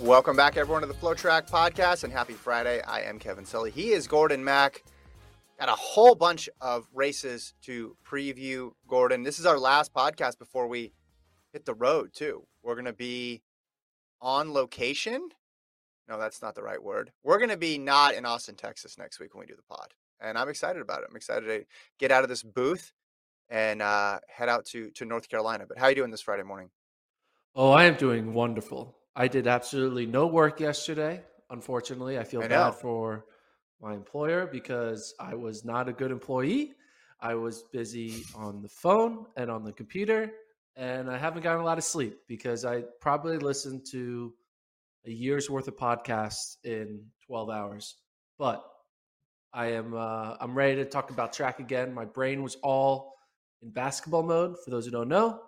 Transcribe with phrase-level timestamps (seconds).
[0.00, 2.82] Welcome back, everyone, to the FloTrack podcast, and happy Friday.
[2.82, 3.70] I am Kevin Sully.
[3.70, 4.84] He is Gordon Mack.
[5.58, 9.22] Got a whole bunch of races to preview, Gordon.
[9.22, 10.92] This is our last podcast before we
[11.54, 12.46] hit the road, too.
[12.62, 13.40] We're going to be
[14.20, 15.30] on location.
[16.10, 17.10] No, that's not the right word.
[17.24, 19.94] We're going to be not in Austin, Texas next week when we do the pod.
[20.20, 21.06] And I'm excited about it.
[21.08, 21.64] I'm excited to
[21.98, 22.92] get out of this booth
[23.48, 25.64] and uh, head out to, to North Carolina.
[25.66, 26.68] But how are you doing this Friday morning?
[27.54, 28.94] Oh, I am doing wonderful.
[29.18, 31.22] I did absolutely no work yesterday.
[31.48, 33.24] Unfortunately, I feel I bad for
[33.80, 36.74] my employer because I was not a good employee.
[37.18, 40.30] I was busy on the phone and on the computer,
[40.76, 44.34] and I haven't gotten a lot of sleep because I probably listened to
[45.06, 47.96] a year's worth of podcasts in 12 hours.
[48.38, 48.62] But
[49.54, 51.94] I am uh, I'm ready to talk about track again.
[51.94, 53.14] My brain was all
[53.62, 54.56] in basketball mode.
[54.62, 55.40] For those who don't know,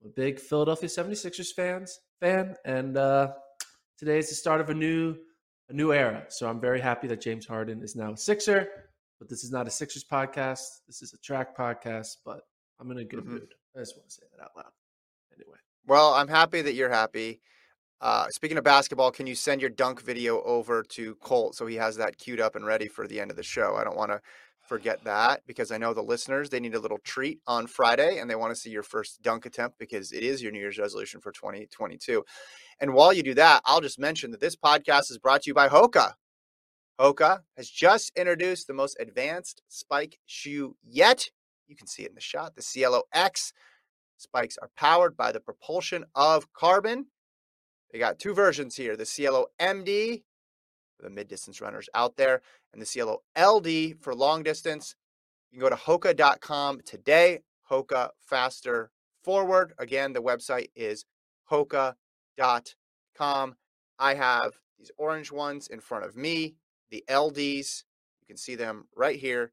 [0.00, 3.32] I'm a big Philadelphia 76ers fans fan, and uh,
[3.98, 5.14] today is the start of a new
[5.68, 6.24] a new era.
[6.28, 8.68] So I'm very happy that James Harden is now a Sixer.
[9.18, 10.60] But this is not a Sixers podcast.
[10.86, 12.16] This is a track podcast.
[12.24, 12.40] But
[12.80, 13.26] I'm in a good Mhm.
[13.26, 13.54] mood.
[13.76, 14.72] I just want to say that out loud.
[15.34, 17.40] Anyway, Well, I'm happy that you're happy.
[18.00, 21.76] Uh, speaking of basketball, can you send your dunk video over to Colt so he
[21.76, 23.76] has that queued up and ready for the end of the show?
[23.76, 24.20] I don't want to
[24.66, 28.28] forget that because I know the listeners they need a little treat on Friday and
[28.28, 31.20] they want to see your first dunk attempt because it is your New Year's resolution
[31.20, 32.24] for 2022.
[32.80, 35.54] And while you do that, I'll just mention that this podcast is brought to you
[35.54, 36.14] by Hoka.
[37.00, 41.28] Hoka has just introduced the most advanced spike shoe yet.
[41.66, 43.52] You can see it in the shot, the Cielo X.
[44.16, 47.06] Spikes are powered by the propulsion of carbon.
[47.92, 50.22] They got two versions here the Cielo MD
[51.04, 52.40] the mid distance runners out there,
[52.72, 54.96] and the Cielo LD for long distance.
[55.52, 57.40] You can go to Hoka.com today.
[57.70, 58.90] Hoka faster
[59.22, 59.72] forward.
[59.78, 61.04] Again, the website is
[61.50, 63.54] Hoka.com.
[63.98, 66.56] I have these orange ones in front of me,
[66.90, 67.84] the LDs.
[68.20, 69.52] You can see them right here.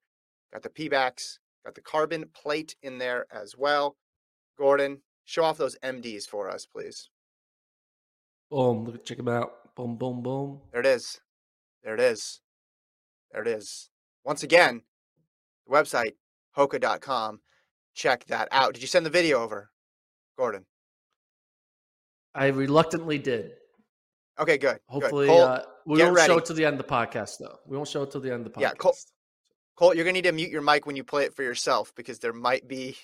[0.52, 3.96] Got the Pebax, got the carbon plate in there as well.
[4.58, 7.10] Gordon, show off those MDs for us, please.
[8.50, 8.86] boom!
[8.86, 9.76] Look, check them out.
[9.76, 10.60] Boom, boom, boom.
[10.72, 11.22] There it is.
[11.84, 12.42] There it is.
[13.32, 13.90] There it is.
[14.24, 14.82] Once again,
[15.68, 16.14] the website,
[16.58, 17.42] hoka.com.
[17.94, 18.74] Check that out.
[18.74, 19.72] Did you send the video over,
[20.38, 20.66] Gordon?
[22.34, 23.52] I reluctantly did.
[24.40, 24.74] Okay, good.
[24.74, 24.80] good.
[24.88, 27.58] Hopefully, Colt, uh, we won't show it to the end of the podcast, though.
[27.68, 28.62] We won't show it till the end of the podcast.
[28.62, 29.06] Yeah, Colt-
[29.76, 31.94] Colt, you're going to need to mute your mic when you play it for yourself
[31.96, 32.96] because there might be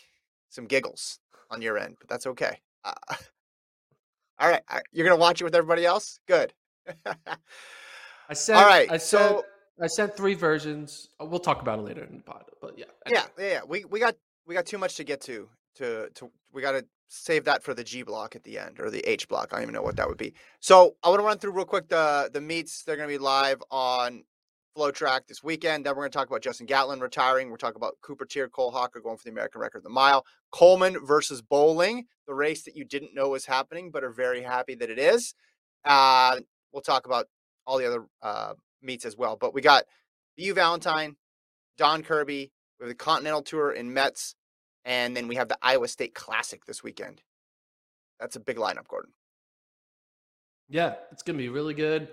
[0.49, 1.19] some giggles
[1.51, 2.59] on your end, but that's okay.
[2.83, 2.93] Uh,
[4.39, 4.61] all right.
[4.91, 6.19] You're going to watch it with everybody else?
[6.27, 6.53] Good.
[8.29, 8.59] I sent.
[8.59, 9.43] All right, I so-
[9.79, 11.09] I sent three versions.
[11.21, 12.45] Uh, We'll talk about it later in the pod.
[12.61, 12.85] But yeah.
[13.07, 13.59] yeah, yeah, yeah.
[13.67, 14.15] We we got
[14.45, 15.49] we got too much to get to.
[15.75, 18.89] To to we got to save that for the G block at the end or
[18.89, 19.49] the H block.
[19.51, 20.33] I don't even know what that would be.
[20.59, 22.83] So I want to run through real quick the the meets.
[22.83, 24.23] They're going to be live on
[24.75, 25.85] FloTrack this weekend.
[25.85, 27.51] Then we're going to talk about Justin Gatlin retiring.
[27.51, 30.25] We're talking about Cooper Teare, Cole Hocker going for the American record of the mile.
[30.51, 34.73] Coleman versus Bowling, the race that you didn't know was happening, but are very happy
[34.75, 35.35] that it is.
[35.85, 36.39] Uh,
[36.71, 37.27] we'll talk about
[37.67, 39.35] all the other uh, meets as well.
[39.35, 39.83] But we got
[40.37, 41.17] BU Valentine,
[41.77, 44.35] Don Kirby, we have the Continental Tour in Metz,
[44.85, 47.21] and then we have the Iowa State Classic this weekend.
[48.19, 49.11] That's a big lineup, Gordon.
[50.69, 52.07] Yeah, it's gonna be really good,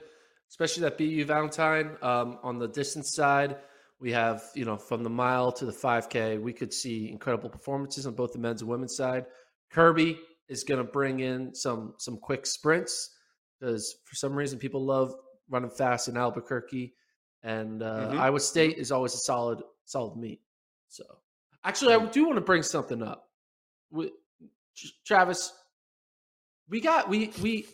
[0.50, 1.96] especially that BU Valentine.
[2.02, 3.56] Um, on the distance side,
[4.00, 8.06] we have you know from the mile to the 5K, we could see incredible performances
[8.06, 9.26] on both the men's and women's side.
[9.70, 13.10] Kirby is gonna bring in some some quick sprints
[13.58, 15.14] because for some reason people love
[15.48, 16.94] running fast in Albuquerque,
[17.42, 18.18] and uh, Mhm.
[18.18, 20.40] Iowa State is always a solid solid meet.
[20.88, 21.04] So
[21.62, 23.28] actually, I do want to bring something up.
[23.90, 24.12] We,
[25.04, 25.52] Travis,
[26.68, 27.66] we got we we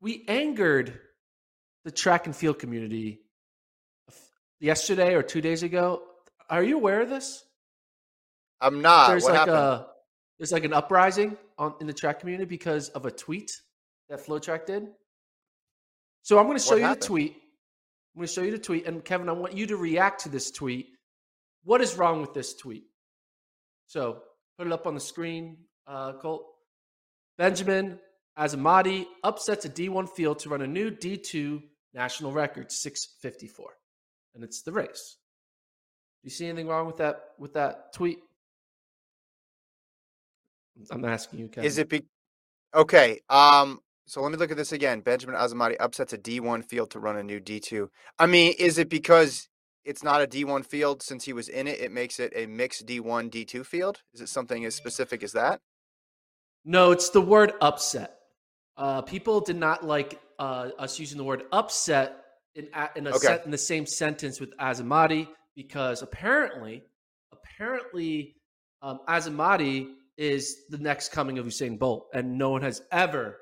[0.00, 0.98] we angered
[1.84, 3.20] the track and field community
[4.58, 6.02] yesterday or two days ago.
[6.48, 7.44] Are you aware of this?
[8.60, 9.08] I'm not.
[9.08, 9.56] there's what like happened?
[9.56, 9.86] a
[10.38, 13.50] there's like an uprising on in the track community because of a tweet
[14.08, 14.88] that FloTrack did.
[16.22, 17.02] So I'm going to show What you happened?
[17.02, 17.32] the tweet.
[18.14, 20.28] I'm going to show you the tweet, and Kevin, I want you to react to
[20.28, 20.88] this tweet.
[21.64, 22.84] What is wrong with this tweet?
[23.86, 24.22] So
[24.58, 26.44] put it up on the screen, uh, Colt.
[27.38, 27.98] Benjamin
[28.38, 31.62] Azamati upsets a D1 field to run a new D2
[31.94, 33.70] national record, 654,
[34.34, 35.16] and it's the race.
[36.22, 38.18] Do you see anything wrong with that with that tweet?
[40.90, 41.64] I'm asking you, Kevin.
[41.66, 42.04] Is it be
[42.74, 43.20] okay?
[43.28, 43.80] Um,
[44.10, 45.02] so let me look at this again.
[45.02, 47.86] Benjamin Azamati upsets a D1 field to run a new D2.
[48.18, 49.48] I mean, is it because
[49.84, 51.78] it's not a D1 field since he was in it?
[51.78, 54.02] It makes it a mixed D1 D2 field.
[54.12, 55.60] Is it something as specific as that?
[56.64, 58.16] No, it's the word upset.
[58.76, 62.16] Uh, people did not like uh, us using the word upset
[62.56, 62.66] in
[62.96, 63.28] in a Okay.
[63.28, 66.82] set, in the same sentence with Azamati because apparently,
[67.30, 68.34] apparently,
[68.82, 69.86] um, Azamati
[70.16, 73.36] is the next coming of Usain Bolt, and no one has ever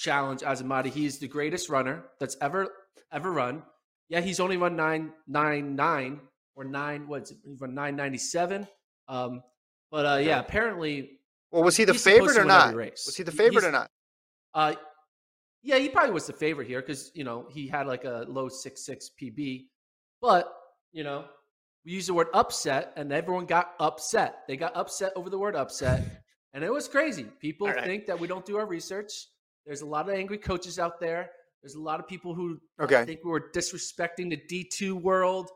[0.00, 0.86] challenged Azamati.
[0.86, 2.68] He is the greatest runner that's ever
[3.12, 3.62] ever run.
[4.08, 6.20] Yeah, he's only run nine nine nine
[6.56, 7.06] or nine.
[7.06, 7.38] What's it?
[7.44, 8.66] He run nine ninety seven.
[9.06, 9.42] Um,
[9.90, 11.20] but uh, yeah, apparently,
[11.50, 12.74] Well, was he the favorite or not?
[12.74, 13.90] Was he the favorite he's- or not?
[14.54, 14.74] uh,
[15.62, 18.48] yeah, he probably was the favorite here because you know he had like a low
[18.48, 19.66] six six PB,
[20.22, 20.50] but
[20.92, 21.26] you know
[21.84, 24.42] we used the word upset and everyone got upset.
[24.48, 26.22] They got upset over the word upset,
[26.54, 27.26] and it was crazy.
[27.40, 27.84] People right.
[27.84, 29.12] think that we don't do our research.
[29.70, 31.30] There's a lot of angry coaches out there.
[31.62, 33.04] There's a lot of people who Okay.
[33.04, 35.48] think we were disrespecting the D two world.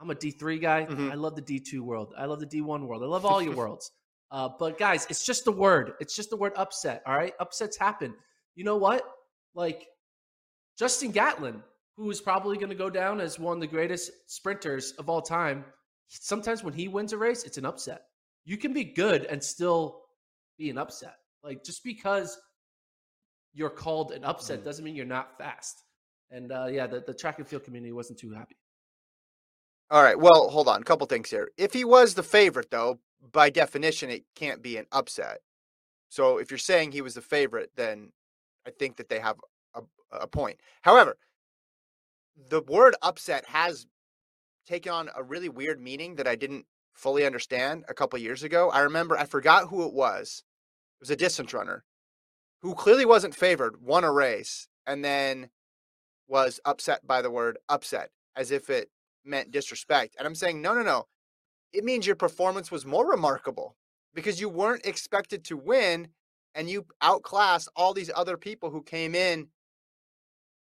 [0.00, 0.86] I'm a D three guy.
[0.86, 1.12] Mhm.
[1.12, 2.12] I love the D two world.
[2.18, 3.04] I love the D one world.
[3.04, 3.92] I love all your worlds.
[4.32, 5.92] Uh, but guys, it's just the word.
[6.00, 7.04] It's just the word upset.
[7.06, 8.16] All right, upsets happen.
[8.56, 9.04] You know what?
[9.54, 9.86] Like
[10.76, 11.62] Justin Gatlin,
[11.96, 15.22] who is probably going to go down as one of the greatest sprinters of all
[15.22, 15.64] time.
[16.08, 18.02] Sometimes when he wins a race, it's an upset.
[18.44, 20.02] You can be good and still
[20.58, 21.14] be an upset.
[21.44, 22.36] Like just because
[23.52, 24.64] you're called an upset Mhm.
[24.64, 25.84] doesn't mean you're not fast.
[26.30, 28.56] And uh, yeah, the, the track and field community wasn't too happy.
[29.90, 30.18] All right.
[30.18, 30.80] Well, hold on.
[30.80, 31.50] A couple things here.
[31.56, 33.00] If he was the favorite, though,
[33.32, 35.40] by definition, it can't be an upset.
[36.08, 38.12] So if you're saying he was the favorite, then
[38.66, 39.36] I think that they have
[39.74, 39.82] a,
[40.12, 40.60] a point.
[40.82, 41.16] However,
[42.48, 43.86] the word upset has
[44.66, 48.70] taken on a really weird meaning that I didn't fully understand a couple years ago.
[48.70, 50.44] I remember, I forgot who it was.
[51.00, 51.84] It was a distance runner
[52.62, 55.50] who clearly wasn't favored, won a race, and then
[56.28, 58.90] was upset by the word upset as if it
[59.24, 60.14] meant disrespect.
[60.18, 61.06] And I'm saying, no, no, no.
[61.72, 63.76] It means your performance was more remarkable
[64.14, 66.08] because you weren't expected to win
[66.54, 69.48] and you outclassed all these other people who came in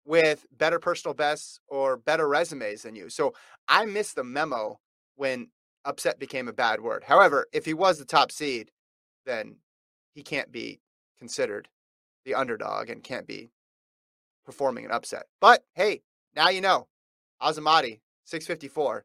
[0.04, 3.08] with better personal bests or better resumes than you.
[3.08, 3.34] So
[3.68, 4.80] I missed the memo
[5.16, 5.48] when
[5.84, 7.04] upset became a bad word.
[7.04, 8.70] However, if he was the top seed,
[9.24, 9.56] then
[10.14, 10.80] he can't be
[11.18, 11.68] considered
[12.24, 13.50] the underdog and can't be
[14.44, 15.24] performing an upset.
[15.40, 16.02] But hey,
[16.36, 16.86] now you know.
[17.42, 19.04] Azamati, 654.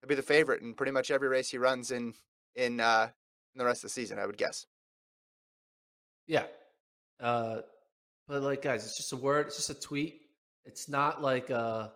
[0.00, 2.14] He'll be the favorite in pretty much every race he runs in
[2.54, 3.08] in uh
[3.54, 4.66] in the rest of the season, I would guess.
[6.26, 6.44] Yeah.
[7.18, 7.60] Uh,
[8.28, 9.46] but like, guys, it's just a word.
[9.48, 10.20] It's just a tweet.
[10.64, 11.88] It's not like uh,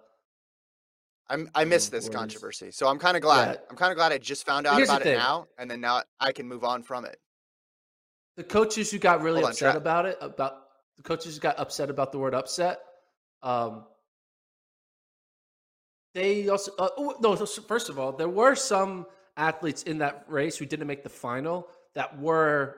[1.28, 2.16] I'm I missed Oh, this words.
[2.16, 2.70] controversy.
[2.72, 3.54] So I'm kind of glad.
[3.54, 3.60] Yeah.
[3.70, 5.18] I'm kind of glad I just found out Here's about it thing.
[5.18, 7.18] now and then now I can move on from it.
[8.36, 10.54] The coaches who got really Hold upset Tra- about it about
[10.96, 12.80] the coaches who got upset about the word upset
[13.42, 13.84] um
[16.14, 20.56] they also uh, oh, no first of all there were some athletes in that race
[20.56, 22.76] who didn't make the final that were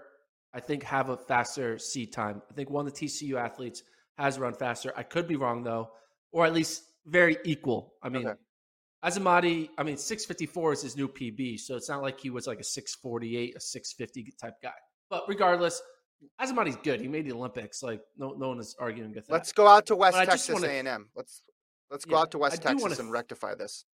[0.55, 3.83] i think have a faster seed time i think one of the tcu athletes
[4.17, 5.91] has run faster i could be wrong though
[6.33, 8.37] or at least very equal i mean Okay.
[9.05, 12.59] Azamati, I mean, 654 is his new PB, so it's not like he was like
[12.59, 14.73] a 648, a 650 type guy.
[15.11, 15.81] But regardless,
[16.41, 17.01] Azamati's good.
[17.01, 17.83] He made the Olympics.
[17.83, 19.33] Like no, no one is arguing with that.
[19.33, 21.09] Let's go out to West But Texas A&M.
[21.15, 21.43] Let's
[21.91, 23.85] let's go Yeah, out to West do wanna Texas and rectify this.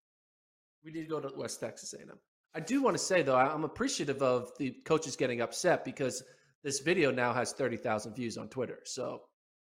[0.84, 2.18] we need to go to West Texas A&M.
[2.54, 6.22] I do want to say though, I'm appreciative of the coaches getting upset because
[6.62, 8.80] this video now has 30,000 views on Twitter.
[8.84, 9.22] So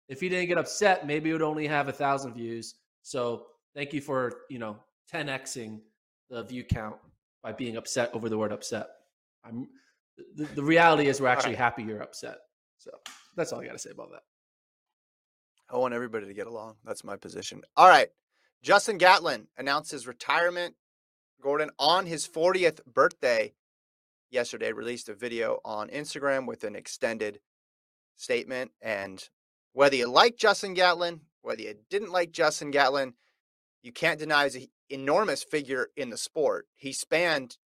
[0.08, 2.74] if he didn't get upset, maybe it would only have a thousand views.
[3.02, 4.76] So thank you for you know
[5.12, 5.80] 10xing
[6.30, 6.96] the view count
[7.42, 8.88] by being upset over the word upset.
[9.44, 9.68] I'm
[10.36, 11.58] the, the reality is we're actually right.
[11.58, 12.38] happy you're upset.
[12.78, 12.90] So
[13.36, 14.22] that's all I got to say about that.
[15.70, 16.76] I want everybody to get along.
[16.84, 17.62] That's my position.
[17.76, 18.08] All right.
[18.62, 20.74] Justin Gatlin announced his retirement,
[21.40, 23.54] Gordon, on his 40th birthday
[24.30, 27.40] yesterday, released a video on Instagram with an extended
[28.16, 28.70] statement.
[28.80, 29.26] And
[29.72, 33.14] whether you like Justin Gatlin, whether you didn't like Justin Gatlin,
[33.82, 36.66] you can't deny he's an enormous figure in the sport.
[36.76, 37.56] He spanned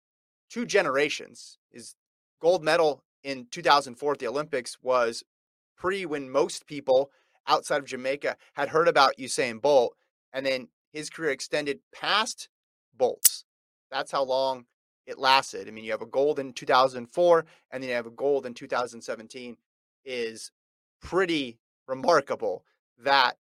[0.49, 1.59] two generations.
[1.71, 1.95] His
[2.41, 5.25] gold medal in 2004 at the Olympics was
[5.77, 7.11] pre when most people
[7.47, 9.95] outside of Jamaica had heard about Usain Bolt,
[10.33, 12.49] and then his career extended past
[12.97, 13.45] Bolt's.
[13.91, 14.67] That's how long
[15.07, 15.69] it lasted.
[15.69, 18.55] I mean, you have a gold in 2004, and then you have a gold in
[18.55, 19.57] 2017.
[20.05, 20.53] Is
[21.01, 22.65] pretty remarkable
[22.99, 23.37] that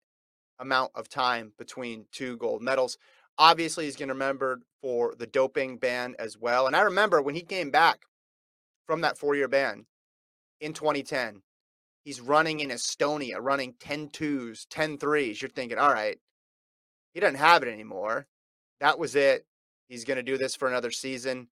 [0.59, 2.99] amount of time between two gold medals.
[3.37, 6.67] Obviously, he's going to remember for the doping ban as well.
[6.67, 8.03] And I remember when he came back
[8.93, 9.87] from that four year ban
[10.61, 11.41] in 2010,
[12.05, 15.41] he's running in Estonia, running 10 twos, 10 threes.
[15.41, 16.19] You're thinking, all right,
[17.15, 18.27] he doesn't have it anymore.
[18.81, 19.47] That was it.
[19.89, 21.49] He's going to do this for another season.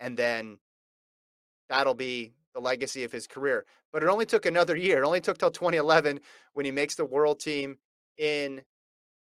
[0.00, 0.58] And then
[1.68, 3.66] that'll be the legacy of his career.
[3.92, 5.00] But it only took another year.
[5.00, 6.18] It only took till 2011
[6.54, 7.78] when he makes the world team
[8.18, 8.62] in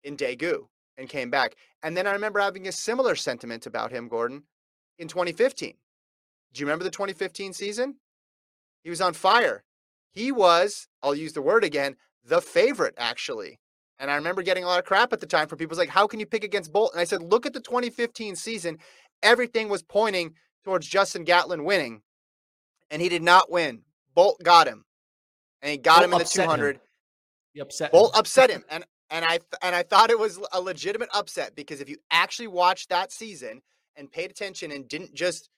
[0.04, 0.68] in Daegu
[0.98, 1.56] and came back.
[1.82, 4.44] And then I remember having a similar sentiment about him, Gordon,
[5.00, 5.76] in 2015.
[6.54, 7.96] Do you remember the 2015 season?
[8.84, 9.64] He was on fire.
[10.12, 13.60] He was, I'll use the word again, the favorite actually.
[14.00, 16.08] And I remember getting a lot of crap at the time from people like, how
[16.08, 16.92] can you pick against Bolt?
[16.94, 18.78] And I said, look at the 2015 season.
[19.22, 20.34] Everything was pointing
[20.64, 22.02] towards Justin Gatlin winning,
[22.92, 23.84] and he did not win.
[24.14, 24.86] Bolt got him,
[25.62, 26.76] and he got Bolt him in the 200.
[26.76, 26.82] Him.
[27.54, 28.20] He upset Bolt him.
[28.20, 31.90] upset him, and and I and I thought it was a legitimate upset because if
[31.90, 33.62] you actually watched that season
[33.96, 35.50] and paid attention and didn't just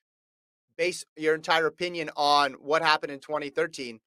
[0.78, 4.00] base your entire opinion on what happened in 2013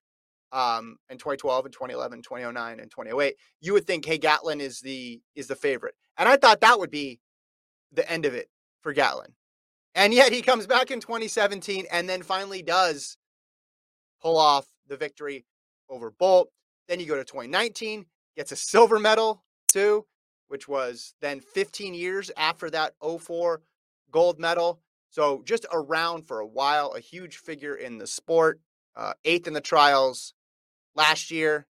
[0.53, 5.21] um in 2012 and 2011 2009 and 2008 you would think hey gatlin is the
[5.35, 5.95] is the favorite.
[6.17, 7.21] And i thought that would be
[7.93, 8.49] the end of it
[8.83, 9.35] for gatlin.
[9.95, 13.17] And yet he comes back in 2017 and then finally does
[14.23, 15.45] pull off the victory
[15.89, 16.51] over bolt.
[16.87, 18.07] Then you go to 2019
[18.37, 20.07] gets a silver medal too
[20.49, 23.61] which was then 15 years after that 04
[24.11, 28.61] gold medal so just around for a while, a huge figure in the sport,
[28.97, 30.35] uh, eighth in the trials
[30.95, 31.67] last year.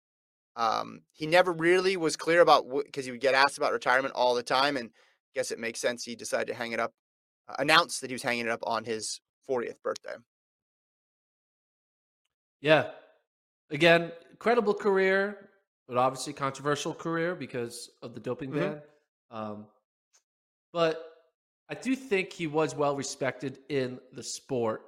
[0.55, 4.35] Um, he never really was clear about because he would get asked about retirement all
[4.35, 6.93] the time, and I guess it makes sense he decided to hang it up,
[7.49, 10.15] uh, announce that he was hanging it up on his 40th birthday.
[12.61, 12.91] Yeah,
[13.71, 15.49] again, credible career,
[15.89, 18.61] but obviously controversial career because of the doping mm-hmm.
[18.61, 18.83] ban.
[19.31, 19.67] Um,
[20.73, 21.12] but
[21.73, 24.83] I do think he was well respected in the sport,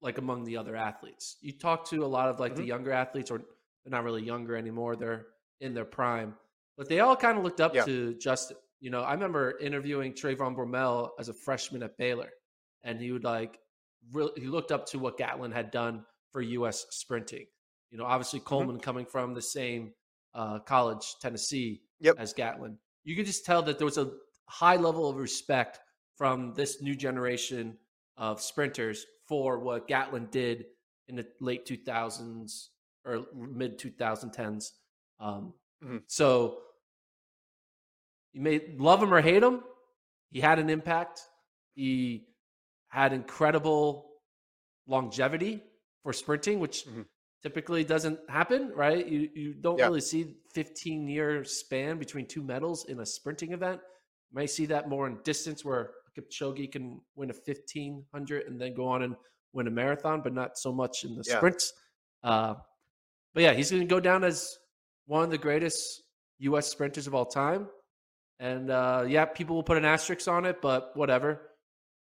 [0.00, 1.36] like among the other athletes.
[1.42, 2.62] You talk to a lot of like mm-hmm.
[2.62, 3.42] the younger athletes, or
[3.84, 5.26] they're not really younger anymore; they're
[5.60, 6.34] in their prime,
[6.78, 7.84] but they all kind of looked up yeah.
[7.84, 8.56] to Justin.
[8.80, 12.30] You know, I remember interviewing Trayvon Bromell as a freshman at Baylor,
[12.84, 13.58] and he would like
[14.10, 16.86] really he looked up to what Gatlin had done for U.S.
[16.88, 17.44] sprinting.
[17.90, 18.48] You know, obviously mm-hmm.
[18.48, 18.82] Coleman mm-hmm.
[18.82, 19.92] coming from the same
[20.34, 22.16] uh, college, Tennessee, yep.
[22.18, 22.78] as Gatlin.
[23.04, 24.10] You could just tell that there was a
[24.46, 25.80] high level of respect
[26.20, 27.78] from this new generation
[28.18, 30.66] of sprinters for what Gatlin did
[31.08, 32.66] in the late 2000s
[33.06, 34.72] or mid 2010s.
[35.18, 35.96] Um, mm-hmm.
[36.08, 36.58] So
[38.34, 39.62] you may love him or hate him.
[40.30, 41.22] He had an impact.
[41.72, 42.26] He
[42.88, 44.10] had incredible
[44.86, 45.62] longevity
[46.02, 47.00] for sprinting, which mm-hmm.
[47.42, 49.06] typically doesn't happen, right?
[49.06, 49.86] You you don't yeah.
[49.86, 53.80] really see 15 year span between two medals in a sprinting event.
[54.30, 58.74] You may see that more in distance where Kipchoge can win a 1500 and then
[58.74, 59.16] go on and
[59.52, 61.36] win a marathon, but not so much in the yeah.
[61.36, 61.72] sprints.
[62.22, 62.54] Uh,
[63.34, 64.58] but yeah, he's going to go down as
[65.06, 66.02] one of the greatest
[66.38, 66.68] U.S.
[66.68, 67.68] sprinters of all time.
[68.38, 71.42] And uh, yeah, people will put an asterisk on it, but whatever.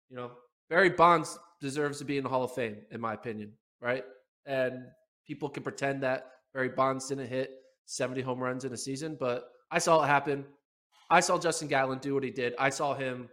[0.10, 0.32] You know,
[0.70, 4.04] Barry Bonds deserves to be in the Hall of Fame, in my opinion, right?
[4.46, 4.86] And
[5.26, 7.52] people can pretend that Barry Bonds didn't hit
[7.86, 10.46] 70 home runs in a season, but I saw it happen.
[11.10, 12.54] I saw Justin Gatlin do what he did.
[12.60, 13.30] I saw him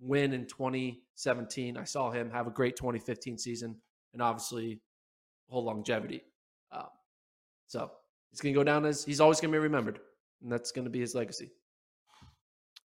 [0.00, 1.76] win in 2017.
[1.76, 3.76] I saw him have a great 2015 season
[4.12, 4.80] and obviously
[5.48, 6.22] whole longevity.
[6.72, 6.88] Um,
[7.66, 7.90] so
[8.30, 10.00] he's going to go down as he's always going to be remembered,
[10.42, 11.50] and that's going to be his legacy.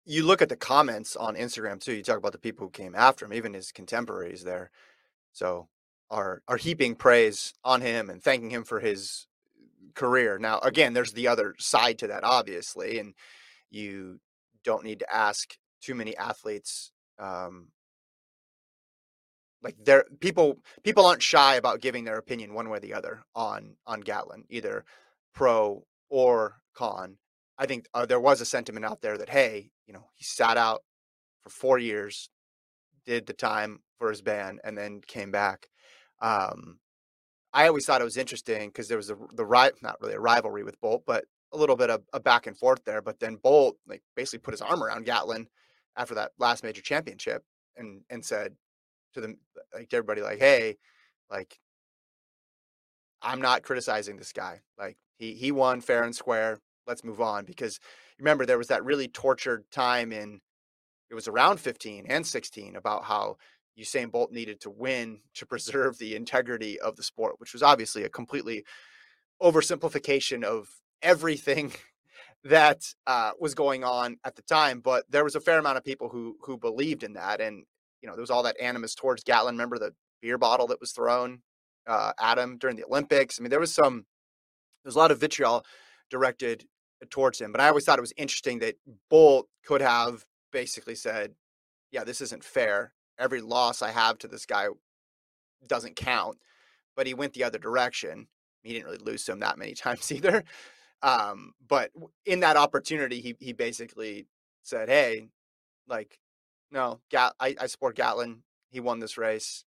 [0.04, 1.94] You look at the comments on Instagram too.
[1.94, 4.70] You talk about the people who came after him, even his contemporaries there.
[5.32, 5.68] So
[6.10, 9.26] are are heaping praise on him and thanking him for his
[9.94, 10.38] career.
[10.38, 13.14] Now, again, there's the other side to that, obviously, and
[13.70, 14.20] you
[14.62, 17.68] don't need to ask too many athletes um,
[19.62, 23.24] like there people people aren't shy about giving their opinion one way or the other
[23.34, 24.84] on on Gatlin, either
[25.34, 27.16] pro or con.
[27.58, 30.56] I think uh, there was a sentiment out there that hey, you know, he sat
[30.56, 30.82] out
[31.42, 32.28] for four years,
[33.06, 35.68] did the time for his ban, and then came back.
[36.20, 36.78] Um,
[37.52, 40.20] I always thought it was interesting because there was a, the right, not really a
[40.20, 43.00] rivalry with Bolt, but a little bit of a back and forth there.
[43.00, 45.46] But then Bolt like basically put his arm around Gatlin
[45.96, 47.42] after that last major championship
[47.76, 48.54] and and said
[49.14, 49.38] to them
[49.74, 50.76] like to everybody like hey
[51.30, 51.58] like
[53.22, 54.60] i'm not criticizing this guy.
[54.78, 56.58] Like he he won fair and square.
[56.86, 57.44] Let's move on.
[57.44, 57.80] Because
[58.18, 60.40] remember there was that really tortured time in
[61.10, 63.36] it was around 15 and 16 about how
[63.78, 68.04] Usain Bolt needed to win to preserve the integrity of the sport, which was obviously
[68.04, 68.64] a completely
[69.42, 70.68] oversimplification of
[71.02, 71.72] everything
[72.44, 75.84] that uh, was going on at the time, but there was a fair amount of
[75.84, 77.64] people who who believed in that, and
[78.02, 79.54] you know there was all that animus towards Gatlin.
[79.54, 81.42] Remember the beer bottle that was thrown
[81.86, 83.38] uh, at him during the Olympics?
[83.38, 84.06] I mean, there was some
[84.84, 85.64] there was a lot of vitriol
[86.10, 86.64] directed
[87.10, 88.76] towards him, but I always thought it was interesting that
[89.10, 91.34] Bolt could have basically said,
[91.90, 92.92] "Yeah, this isn't fair.
[93.18, 94.68] Every loss I have to this guy
[95.68, 96.38] doesn't count."
[96.96, 98.26] but he went the other direction.
[98.62, 100.42] He didn't really lose to him that many times either.
[101.06, 101.92] Um, but
[102.24, 104.26] in that opportunity, he he basically
[104.62, 105.28] said, "Hey,
[105.86, 106.18] like,
[106.72, 108.42] no, Gat- I, I support Gatlin.
[108.70, 109.64] He won this race.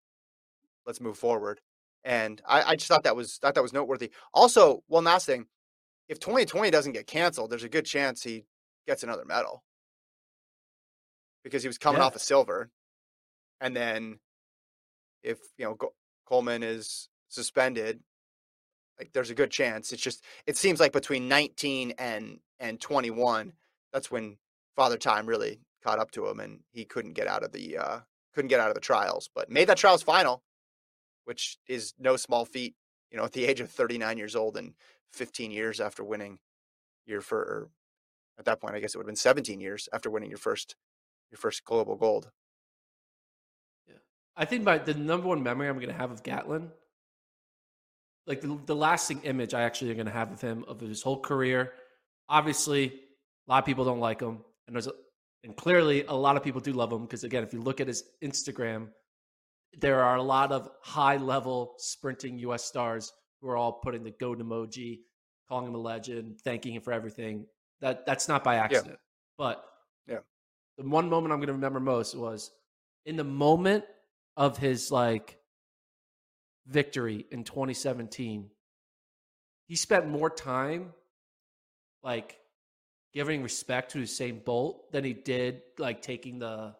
[0.86, 1.62] Let's move forward."
[2.04, 4.10] And I, I just thought that was thought that was noteworthy.
[4.34, 5.46] Also, one last thing:
[6.08, 8.44] if 2020 doesn't get canceled, there's a good chance he
[8.86, 9.64] gets another medal
[11.42, 12.06] because he was coming Yeah.
[12.06, 12.70] off a silver,
[13.62, 14.20] and then
[15.22, 15.76] if you know
[16.26, 18.00] Coleman is suspended,
[19.00, 19.92] like there's a good chance.
[19.92, 23.54] It's just it seems like between 19 and and 21,
[23.92, 24.36] that's when
[24.76, 28.00] Father Time really caught up to him, and he couldn't get out of the uh,
[28.34, 30.42] couldn't get out of the trials, but made that trials final,
[31.24, 32.74] which is no small feat.
[33.10, 34.74] You know, at the age of 39 years old and
[35.12, 36.38] 15 years after winning
[37.06, 37.68] your for or
[38.38, 40.76] at that point, I guess it would have been 17 years after winning your first
[41.30, 42.30] your first global gold.
[43.88, 43.94] Yeah.
[44.36, 46.70] I think my the number one memory I'm going to have of Gatlin,
[48.30, 51.02] like the, the lasting image I actually am going to have of him of his
[51.02, 51.72] whole career.
[52.28, 54.92] Obviously, a lot of people don't like him, and there's a,
[55.42, 57.88] and clearly a lot of people do love him because again, if you look at
[57.88, 58.86] his Instagram,
[59.80, 62.62] there are a lot of high level sprinting U.S.
[62.64, 65.00] stars who are all putting the goat emoji,
[65.48, 67.46] calling him a legend, thanking him for everything.
[67.80, 68.98] That that's not by accident,
[69.38, 69.64] but
[70.06, 70.18] Yeah.
[70.78, 72.52] the one moment I'm going to remember most was
[73.06, 73.84] in the moment
[74.36, 75.39] of his like
[76.70, 78.50] victory in 2017
[79.66, 80.92] he spent more time
[82.02, 82.38] like
[83.12, 86.74] giving respect to Usain Bolt than he did like taking the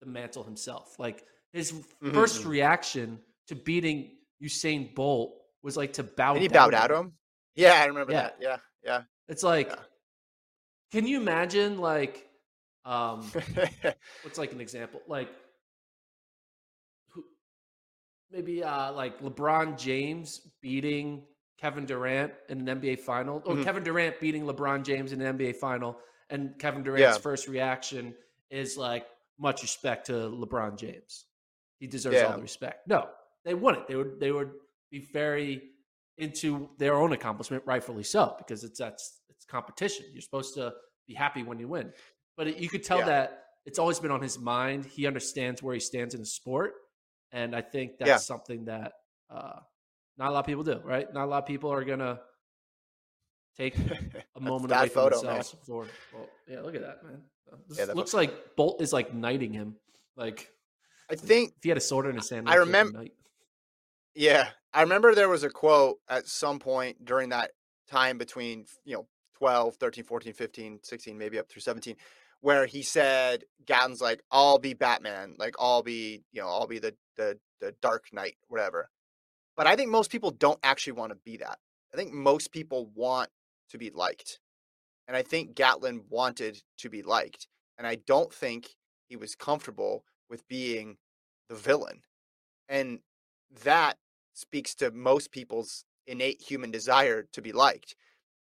[0.00, 2.50] the mantle himself like his Mhm, 1st mhm.
[2.50, 3.18] reaction
[3.48, 7.12] to beating Usain Bolt was like to bow And he down bowed out to him.
[7.56, 8.22] Yeah, I remember Yeah.
[8.22, 8.36] that.
[8.40, 9.02] Yeah, yeah.
[9.28, 9.76] it's like Yeah.
[10.92, 12.28] can you imagine like
[12.84, 13.30] um
[14.22, 15.28] what's like an example like
[18.30, 21.24] maybe uh like LeBron James beating
[21.58, 23.64] Kevin Durant in an NBA final or Mhm.
[23.64, 25.98] Kevin Durant beating LeBron James in an NBA final
[26.30, 27.22] and Kevin Durant's Yeah.
[27.22, 28.14] first reaction
[28.50, 29.06] is like
[29.38, 31.26] much respect to LeBron James.
[31.80, 32.86] He deserves all the respect.
[32.88, 33.08] No,
[33.44, 33.86] they wouldn't.
[33.88, 34.52] They would they would
[34.90, 35.70] be very
[36.16, 40.06] into their own accomplishment, rightfully so, because it's that's it's competition.
[40.12, 40.74] You're supposed to
[41.06, 41.92] be happy when you win.
[42.36, 43.06] But it, you could tell Yeah.
[43.06, 44.84] that it's always been on his mind.
[44.86, 46.74] He understands where he stands in the sport,
[47.32, 48.16] and I think that's Yeah.
[48.16, 48.92] something that
[49.30, 49.60] uh,
[50.16, 50.80] not a lot of people do.
[50.84, 51.12] Right?
[51.12, 52.20] Not a lot of people are gonna
[53.56, 53.74] take
[54.36, 55.86] a moment away from photo, themselves for.
[56.12, 57.22] Well, yeah, look at that, man.
[57.68, 59.76] This Yeah, that looks like Bolt is like knighting him.
[60.16, 60.50] Like
[61.10, 63.12] I think if he had a sword in his hand, I he looked like a.
[64.14, 67.52] Yeah, I remember there was a quote at some point during that
[67.88, 71.96] time between, you know, 12, 13, 14, 15, 16, maybe up through 17,
[72.40, 76.78] where he said, Gatlin's like, I'll be Batman, like I'll be, you know, I'll be
[76.78, 78.90] the the the Dark Knight, whatever.
[79.56, 81.58] But I think most people don't actually want to be that.
[81.92, 83.30] I think most people want
[83.70, 84.38] to be liked.
[85.08, 87.48] And I think Gatlin wanted to be liked.
[87.76, 88.76] And I don't think
[89.08, 90.98] he was comfortable with being
[91.48, 92.02] the villain.
[92.68, 93.00] And
[93.64, 93.96] that
[94.34, 97.96] speaks to most people's innate human desire to be liked.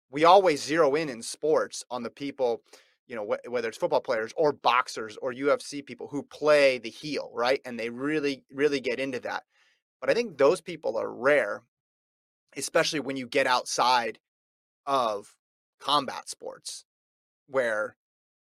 [0.09, 2.61] We always zero in in sports on the people,
[3.07, 6.89] you know, wh- whether it's football players or boxers or UFC people who play the
[6.89, 7.61] heel, right?
[7.65, 9.43] And they really, really get into that.
[9.99, 11.63] But I think those people are rare,
[12.55, 14.19] especially when you get outside
[14.85, 15.35] of
[15.79, 16.85] combat sports,
[17.47, 17.95] where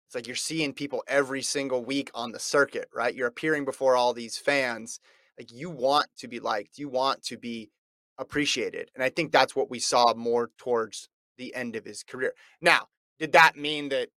[0.07, 3.13] it's like you're seeing people every single week on the circuit, right?
[3.13, 4.99] You're appearing before all these fans.
[5.37, 7.69] Like you want to be liked, you want to be
[8.17, 8.91] appreciated.
[8.95, 12.33] And I think that's what we saw more towards the end of his career.
[12.59, 12.87] Now,
[13.19, 14.09] did that mean that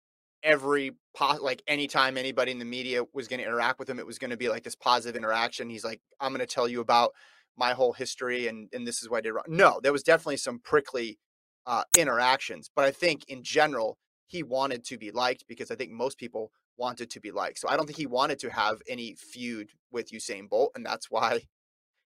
[0.42, 0.92] every
[1.40, 4.30] like anytime anybody in the media was going to interact with him, it was going
[4.30, 5.70] to be like this positive interaction?
[5.70, 7.12] He's like, I'm going to tell you about
[7.56, 9.44] my whole history and and this is what I did wrong.
[9.48, 11.18] No, there was definitely some prickly
[11.66, 15.90] uh, interactions, but I think in general he wanted to be liked because I think
[15.90, 17.58] most people wanted to be liked.
[17.58, 21.10] So I don't think he wanted to have any feud with Usain Bolt, and that's
[21.10, 21.42] why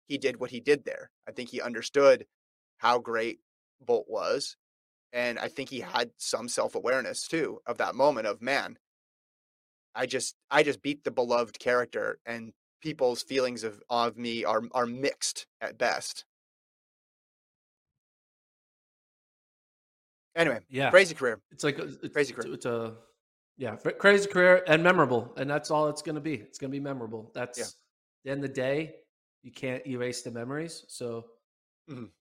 [0.07, 1.11] he did what he did there.
[1.29, 2.27] I think he understood
[2.79, 3.41] how great
[3.81, 4.57] Bolt was,
[5.15, 8.79] and I think he had some self awareness too of that moment of man.
[9.95, 14.63] I just I just beat the beloved character, and people's feelings of of me are
[14.73, 16.27] are mixed at best.
[20.37, 21.41] Anyway, Yeah, crazy career.
[21.53, 22.55] It's like a, it's, Crazy career.
[22.55, 22.97] it's a
[23.57, 26.35] yeah crazy career and memorable, and that's all it's going to be.
[26.35, 27.31] It's going to be memorable.
[27.35, 27.67] That's Yeah.
[28.25, 28.97] the end of the day.
[29.43, 30.85] You can't erase the memories.
[30.89, 31.27] So,
[31.89, 32.13] Mhm.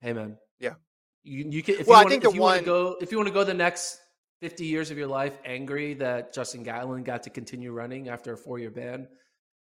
[0.00, 0.76] hey man, Yeah.
[1.24, 2.64] You you can if Well, I you want think if the you want one- to
[2.64, 4.00] go if you want to go the next
[4.40, 8.36] fifty years of your life angry that Justin Gatlin got to continue running after a
[8.36, 9.06] four year ban,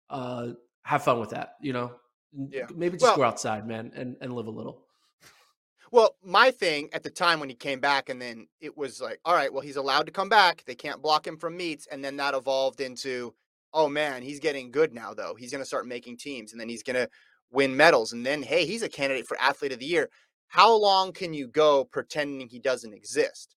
[0.09, 0.49] uh,
[0.83, 1.55] have fun with that.
[1.61, 1.91] You know,
[2.49, 2.65] Yeah.
[2.75, 4.85] Maybe just well, go outside, man, and, and live a little.
[5.91, 9.19] Well, my thing at the time when he came back, and then it was like,
[9.25, 10.63] all right, well, he's allowed to come back.
[10.65, 11.85] They can't block him from meets.
[11.85, 13.35] And then that evolved into,
[13.73, 15.35] oh man, he's getting good now, though.
[15.37, 17.07] He's going to start making teams and then he's going to
[17.51, 18.11] win medals.
[18.11, 20.09] And then, hey, he's a candidate for athlete of the year.
[20.53, 23.55] How long can you go pretending he doesn't exist?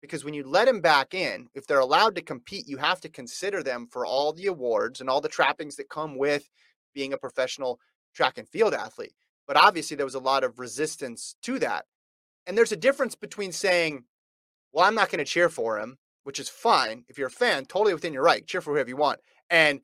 [0.00, 3.08] Because when you let him back in, if they're allowed to compete, you have to
[3.08, 6.48] consider them for all the awards and all the trappings that come with
[6.94, 7.80] being a professional
[8.14, 9.16] track and field athlete.
[9.48, 11.86] But obviously, there was a lot of resistance to that.
[12.46, 14.04] And there's a difference between saying,
[14.72, 17.06] well, I'm not going to cheer for him, which is fine.
[17.08, 19.18] If you're a fan, totally within your right, cheer for whoever you want.
[19.50, 19.80] And,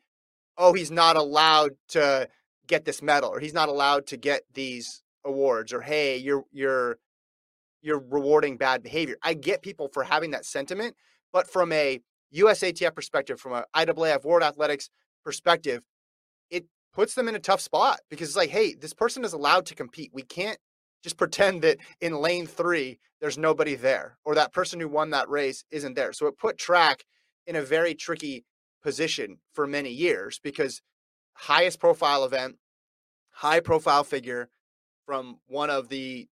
[0.56, 2.28] oh, he's not allowed to
[2.68, 6.98] get this medal or he's not allowed to get these awards or hey, you're, you're,
[7.82, 9.16] you're rewarding bad behavior.
[9.22, 10.94] I get people for having that sentiment,
[11.32, 12.00] but from a
[12.34, 14.90] USATF perspective, from a IAAF World Athletics
[15.24, 15.82] perspective,
[16.50, 19.66] it puts them in a tough spot because it's like, hey, this person is allowed
[19.66, 20.10] to compete.
[20.12, 20.58] We can't
[21.02, 25.28] just pretend that in lane three, there's nobody there or that person who won that
[25.28, 26.12] race isn't there.
[26.12, 27.04] So it put track
[27.46, 28.44] in a very tricky
[28.82, 30.80] position for many years because
[31.34, 32.56] highest profile event,
[33.30, 34.48] high profile figure
[35.06, 36.28] from one of the,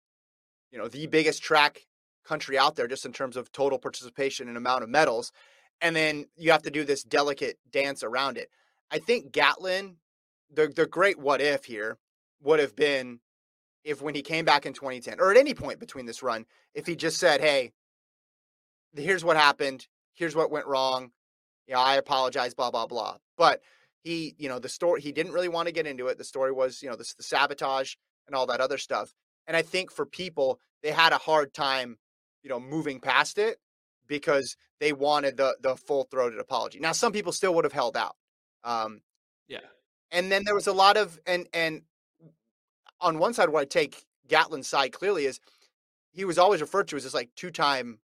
[0.70, 1.86] you know, the biggest track
[2.24, 5.32] country out there just in terms of total participation and amount of medals.
[5.80, 8.50] And then you have to do this delicate dance around it.
[8.90, 9.96] I think Gatlin
[10.52, 11.98] the the great what if here
[12.42, 13.20] would have been
[13.84, 16.86] if when he came back in 2010 or at any point between this run, if
[16.86, 17.72] he just said, "Hey,
[18.94, 19.86] here's what happened.
[20.14, 21.12] Here's what went wrong.
[21.66, 22.54] Yeah, I apologize.
[22.54, 23.62] Blah blah blah." But
[24.02, 26.18] he, you know, the story he didn't really want to get into it.
[26.18, 27.94] The story was, you know, the, the sabotage
[28.28, 29.12] and all that other stuff.
[29.46, 31.98] And I think for people, they had a hard time,
[32.42, 33.58] you know, moving past it
[34.06, 36.78] because they wanted the the full throated apology.
[36.78, 38.16] Now, some people still would have held out.
[38.62, 39.00] Um,
[39.48, 39.58] yeah.
[40.10, 41.82] And then there was a lot of and and
[43.00, 45.40] on one side, what I take Gatlin's side clearly is
[46.12, 47.98] he was always referred to as this like two time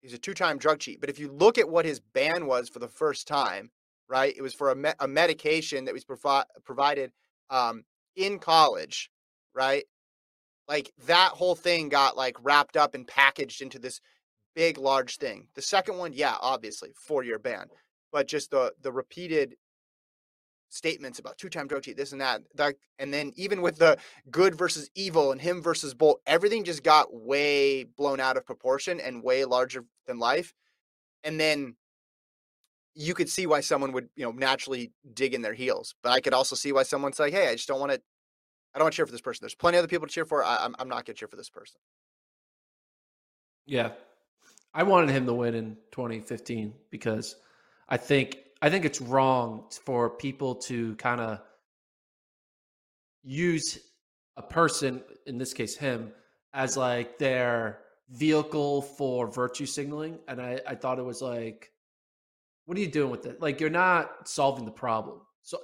[0.00, 1.00] he's a two time drug cheat.
[1.00, 3.70] But if you look at what his ban was for the first time,
[4.08, 7.12] right, it was for a, me- a medication that was provi- provided
[7.50, 7.84] um,
[8.16, 9.10] in college,
[9.58, 9.84] right?
[10.68, 14.00] Like that whole thing got like wrapped up and packaged into this
[14.54, 15.48] big, large thing.
[15.54, 17.66] The second one, yeah, obviously four year ban,
[18.12, 19.56] but just the the repeated
[20.70, 22.42] statements about two-time drug this and that.
[22.54, 22.74] that.
[22.98, 23.96] And then even with the
[24.30, 29.00] good versus evil and him versus Bolt, everything just got way blown out of proportion
[29.00, 30.52] and way larger than life.
[31.24, 31.76] And then
[32.94, 35.94] you could see why someone would, you know, naturally dig in their heels.
[36.02, 38.02] But I could also see why someone's like, hey, I just don't want to,
[38.74, 39.44] I don't want to cheer for this person.
[39.44, 40.44] There's plenty of other people to cheer for.
[40.44, 41.80] I, I'm, I'm not going to cheer for this person.
[43.66, 43.90] Yeah.
[44.74, 47.36] I wanted him to win in 2015 because
[47.88, 51.40] I think I think it's wrong for people to kind of
[53.22, 53.78] use
[54.36, 56.12] a person, in this case him,
[56.54, 60.18] as like their vehicle for virtue signaling.
[60.28, 61.70] And I, I thought it was like,
[62.64, 63.40] what are you doing with it?
[63.40, 65.20] Like you're not solving the problem.
[65.42, 65.58] So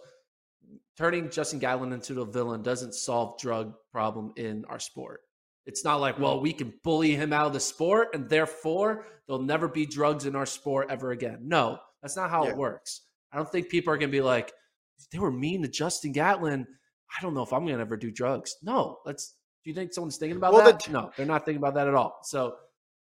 [0.96, 5.20] turning Justin Gatlin into a villain doesn't solve drug problem in our sport.
[5.66, 9.42] It's not like, well, we can bully him out of the sport and therefore there'll
[9.42, 11.38] never be drugs in our sport ever again.
[11.42, 12.50] No, that's not how yeah.
[12.50, 13.02] it works.
[13.32, 14.52] I don't think people are going to be like,
[15.10, 16.66] they were mean to Justin Gatlin.
[17.18, 18.56] I don't know if I'm going to ever do drugs.
[18.62, 19.34] No, let's.
[19.64, 20.84] Do you think someone's thinking about well, that?
[20.84, 22.18] The, no, they're not thinking about that at all.
[22.24, 22.56] So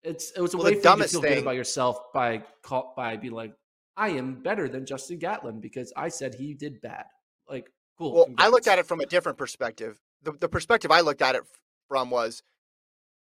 [0.03, 1.35] it's it was a well, way for you to feel thing.
[1.35, 3.53] good about yourself by call, by being like,
[3.97, 7.05] I am better than Justin Gatlin because I said he did bad.
[7.49, 8.13] Like, cool.
[8.13, 10.01] Well, I looked at it from a different perspective.
[10.23, 11.43] The the perspective I looked at it
[11.89, 12.43] from was,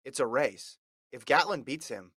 [0.05, 0.77] it's a race.
[1.11, 2.11] If Gatlin beats him,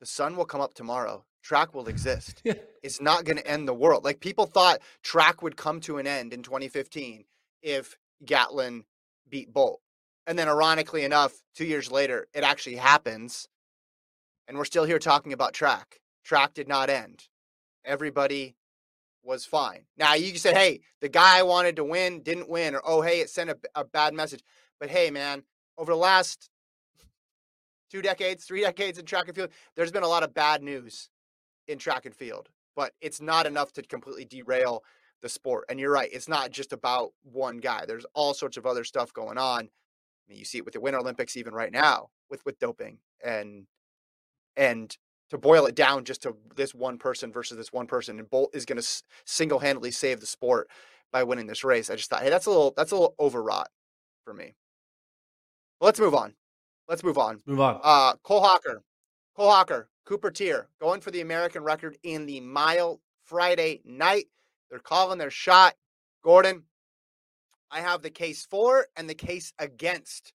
[0.00, 2.42] the sun will come up tomorrow track will exist.
[2.82, 4.04] it's not going to end the world.
[4.04, 7.24] Like people thought track would come to an end in 2015
[7.62, 8.84] if Gatlin
[9.28, 9.80] beat Bolt.
[10.26, 13.48] And then ironically enough, 2 years later it actually happens
[14.46, 16.00] and we're still here talking about track.
[16.22, 17.24] Track did not end.
[17.84, 18.56] Everybody
[19.28, 19.84] was fine.
[19.96, 23.02] Now you can say, "Hey, the guy I wanted to win didn't win," or "Oh,
[23.02, 24.42] hey, it sent a, a bad message."
[24.80, 25.44] But hey, man,
[25.76, 26.50] over the last
[27.90, 31.10] two decades, three decades in track and field, there's been a lot of bad news
[31.68, 34.82] in track and field, but it's not enough to completely derail
[35.20, 35.64] the sport.
[35.68, 37.84] And you're right, it's not just about one guy.
[37.86, 39.64] There's all sorts of other stuff going on.
[39.64, 42.98] I mean, you see it with the Winter Olympics even right now with with doping
[43.22, 43.66] and
[44.56, 44.96] and
[45.30, 48.50] to boil it down just to this one person versus this one person and Bolt
[48.54, 50.68] is going to single-handedly save the sport
[51.12, 51.90] by winning this race.
[51.90, 53.68] I just thought, hey, that's a little that's a little overwrought
[54.24, 54.54] for me.
[55.80, 56.34] Well, let's move on.
[56.88, 57.40] Let's move on.
[57.46, 57.80] Move on.
[57.82, 58.82] Uh, Cole Hocker.
[59.36, 64.26] Cole Hocker Cooper Teare going for the American record in the mile Friday night.
[64.70, 65.74] They're calling their shot.
[66.24, 66.64] Gordon,
[67.70, 70.32] I have the case for and the case against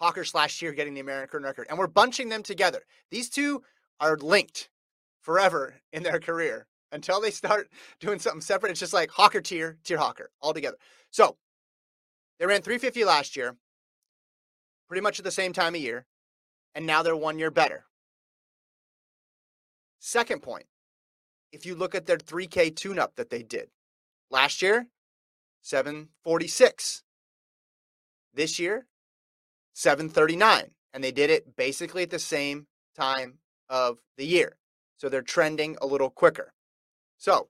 [0.00, 1.66] Hocker slash Teare getting the American record.
[1.68, 2.82] And we're bunching them together.
[3.10, 3.62] These two
[4.00, 4.70] are linked
[5.20, 7.68] forever in their career until they start
[8.00, 8.70] doing something separate.
[8.70, 10.76] It's just like Hocker Teare, Teare Hocker all together.
[11.10, 11.36] So
[12.38, 13.56] they ran 350 last year,
[14.88, 16.06] pretty much at the same time of year,
[16.74, 17.84] and now they're one year better.
[19.98, 20.66] Second point,
[21.52, 23.68] if you look at their 3K tune up that they did
[24.30, 24.86] last year,
[25.62, 27.02] 746.
[28.32, 28.86] This year,
[29.78, 30.70] 739.
[30.92, 33.38] And they did it basically at the same time
[33.68, 34.56] of the year.
[34.96, 36.52] So they're trending a little quicker.
[37.18, 37.48] So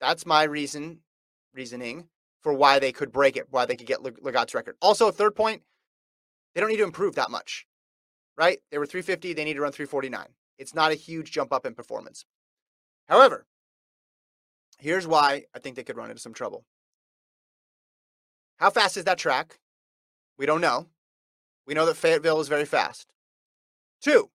[0.00, 1.00] that's my reason,
[1.52, 2.08] reasoning
[2.40, 4.76] for why they could break it, why they could get Lagat's record.
[4.80, 5.62] Also, third point,
[6.54, 7.66] they don't need to improve that much,
[8.36, 8.58] right?
[8.70, 10.26] They were 350, they need to run 349.
[10.58, 12.24] It's not a huge jump up in performance.
[13.08, 13.46] However,
[14.78, 16.64] here's why I think they could run into some trouble.
[18.56, 19.58] How fast is that track?
[20.38, 20.88] We don't know.
[21.66, 23.06] We know that Fayetteville is very fast.
[24.00, 24.30] Two,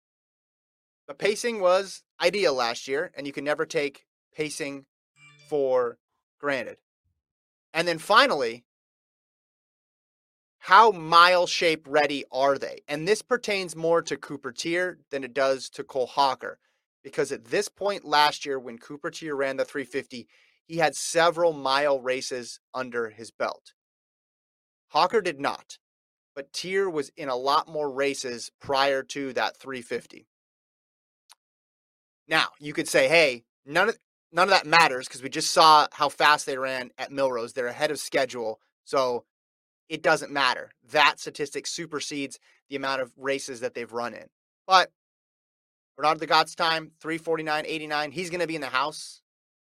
[1.07, 4.85] the pacing was ideal last year, and you can never take pacing
[5.49, 5.97] for
[6.39, 6.77] granted.
[7.73, 8.65] And then finally,
[10.59, 12.81] how mile shape ready are they?
[12.87, 16.59] And this pertains more to Cooper Teare than it does to Cole Hocker.
[17.03, 20.27] Because at this point last year, when Cooper Teare ran the 350,
[20.65, 23.73] he had several mile races under his belt.
[24.89, 25.77] Hocker did not,
[26.37, 30.27] but Teare was in a lot more races prior to that 350.
[32.27, 33.97] Now, you could say, hey, none of
[34.31, 37.53] none of that matters because we just saw how fast they ran at Millrose.
[37.53, 38.59] They're ahead of schedule.
[38.85, 39.25] So
[39.89, 40.69] it doesn't matter.
[40.91, 42.37] That statistic supersedes
[42.69, 44.27] the amount of races that they've run in.
[44.67, 44.91] But
[45.97, 48.11] Bernard Lagat's time, 349.89.
[48.11, 49.23] He's going to be in the house,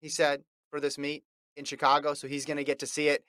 [0.01, 1.23] he said, for this meet
[1.55, 2.13] in Chicago.
[2.15, 3.23] So he's going to get to see it.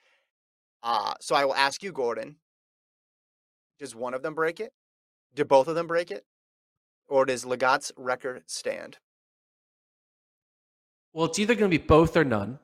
[0.82, 2.34] Uh, so I will ask you, Gordon,
[3.80, 4.72] does one of them break it?
[5.34, 6.24] Do both of them break it?
[7.08, 8.98] Or does Lagat's record stand?
[11.12, 12.58] Well, it's either going to be both or none.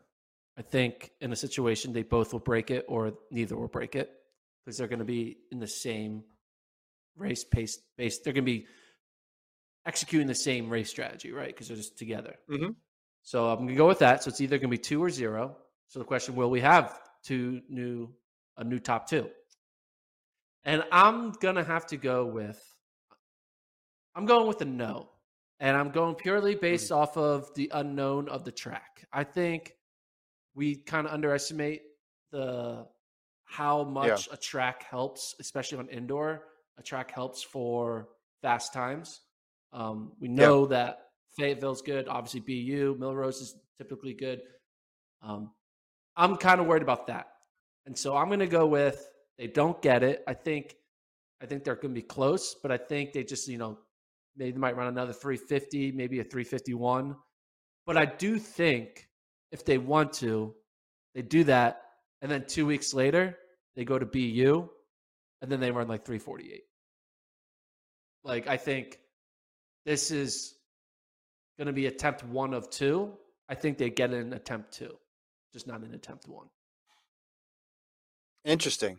[0.57, 4.11] I think in a situation they both will break it or neither will break it
[4.65, 6.23] because they're going to be in the same
[7.17, 8.21] race pace base.
[8.21, 8.67] They're going to be
[9.85, 11.49] executing the same race strategy, right?
[11.49, 12.37] Because they're just together.
[12.51, 12.71] Mm-hmm.
[13.23, 14.23] So I'm going to go with that.
[14.23, 15.57] So it's either going to be two or zero.
[15.89, 18.11] So the question: Will we have two new
[18.57, 19.29] a new top two?
[20.67, 22.63] And I'm gonna have to go with
[24.17, 25.11] I'm going with a no.
[25.61, 27.03] And I'm going purely based mm-hmm.
[27.03, 29.07] off of the unknown of the track.
[29.13, 29.75] I think
[30.55, 31.83] we kind of underestimate
[32.33, 32.87] the
[33.45, 34.35] how much yeah.
[34.35, 36.43] a track helps, especially on indoor.
[36.79, 38.09] A track helps for
[38.43, 39.21] fast times.
[39.73, 40.69] Um, we know yeah.
[40.69, 40.99] that
[41.39, 42.09] Fayetteville's good.
[42.09, 44.41] Obviously, BU, Millrose is typically good.
[45.23, 45.53] Um,
[46.17, 47.29] I'm kind of worried about that,
[47.85, 49.07] and so I'm going to go with
[49.39, 50.23] they don't get it.
[50.27, 50.77] I think,
[51.43, 53.79] I think they're going to be close, but I think they just you know
[54.37, 57.17] maybe they might run another 350, maybe a 351.
[57.87, 59.09] But I do think
[59.53, 60.55] if they want to,
[61.15, 61.83] they do that.
[62.23, 63.39] And then two weeks later,
[63.75, 64.69] they go to BU
[65.43, 66.63] and then they run like 348.
[68.25, 68.99] Like, I think
[69.85, 70.55] this is
[71.59, 73.13] going to be attempt one of two.
[73.49, 74.97] I think they get an attempt two,
[75.53, 76.49] just not an attempt one.
[78.45, 78.99] Interesting.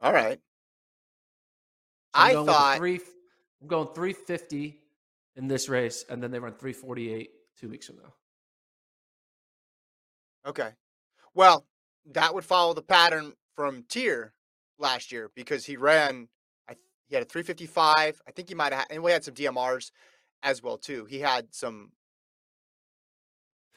[0.00, 0.38] All right.
[2.14, 3.00] So I thought three.
[3.60, 4.76] I'm going 350
[5.36, 8.12] in this race, and then they run 348 two weeks from now.
[10.46, 10.70] Okay.
[11.34, 11.66] Well,
[12.12, 14.30] that would follow the pattern from Teare
[14.78, 16.28] last year because he ran.
[16.68, 16.74] I,
[17.08, 18.22] he had a 355.
[18.26, 19.90] I think he might have, and we had some DMRs
[20.42, 21.04] as well too.
[21.04, 21.92] He had some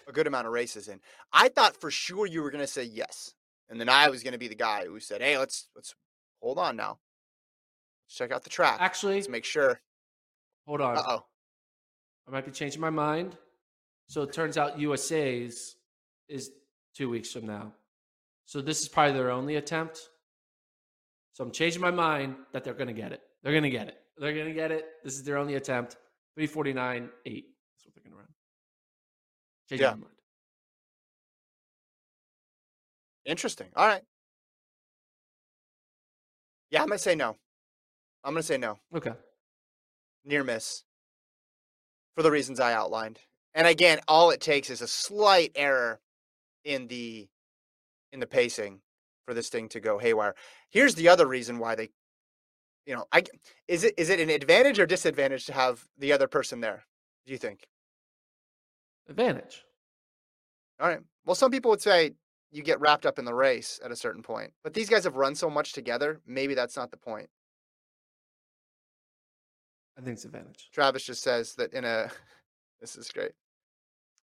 [0.08, 1.00] a good amount of races in.
[1.32, 3.34] I thought for sure you were going to say yes,
[3.70, 5.96] and then I was going to be the guy who said, "Hey, let's let's
[6.42, 6.98] hold on now
[8.12, 8.76] Let's check out the track.
[8.82, 9.80] Actually, let's make sure.
[10.68, 10.98] Hold on.
[10.98, 11.26] Uh oh.
[12.28, 13.38] I might be changing my mind.
[14.08, 15.78] So it turns out USA's
[16.28, 16.52] is
[16.94, 17.72] two weeks from now.
[18.46, 20.10] So this is probably their only attempt.
[21.32, 23.22] So I'm changing my mind that they're going to get it.
[23.44, 23.96] They're going to get it.
[24.18, 24.88] They're going to get it.
[25.06, 25.96] This is their only attempt.
[26.36, 27.46] 349 8.
[27.74, 28.28] That's what they're going to run.
[29.70, 29.92] Changing yeah.
[29.92, 30.08] my mind.
[33.24, 33.68] Interesting.
[33.78, 34.04] All right.
[36.72, 37.38] Yeah, I'm um going to say no.
[38.24, 38.80] I'm to say no.
[38.96, 39.12] Okay.
[40.26, 40.84] Near miss
[42.16, 43.20] for the reasons I outlined.
[43.54, 46.00] And again, all it takes is a slight error
[46.64, 47.28] in the
[48.14, 48.82] in the pacing
[49.26, 50.36] for this thing to go haywire.
[50.70, 51.90] Here's the other reason why they
[52.86, 53.24] you know, I
[53.68, 56.86] is it is it an advantage or disadvantage to have the other person there?
[57.26, 57.68] Do you think?
[59.08, 59.64] Advantage.
[60.80, 61.00] All right.
[61.26, 62.12] Well, some people would say
[62.52, 65.16] you get wrapped up in the race at a certain point, but these guys have
[65.16, 66.20] run so much together.
[66.28, 67.30] Maybe that's not the point.
[69.98, 70.70] I think it's advantage.
[70.74, 72.10] Travis just says that in a
[72.82, 73.32] this is great.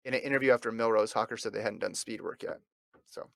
[0.06, 2.60] In an interview after Millrose, Hocker said they hadn't done speed work yet.
[3.06, 3.28] So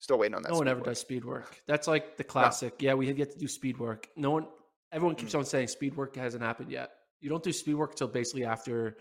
[0.00, 0.52] still waiting on that.
[0.52, 0.86] No one ever work.
[0.88, 1.60] does speed work.
[1.66, 2.74] That's like the classic.
[2.80, 4.08] Yeah, we have yet to do speed work.
[4.16, 4.46] No one,
[4.92, 5.40] everyone keeps Mm.
[5.40, 6.90] on saying speed work hasn't happened yet.
[7.20, 8.96] You don't do speed work until basically after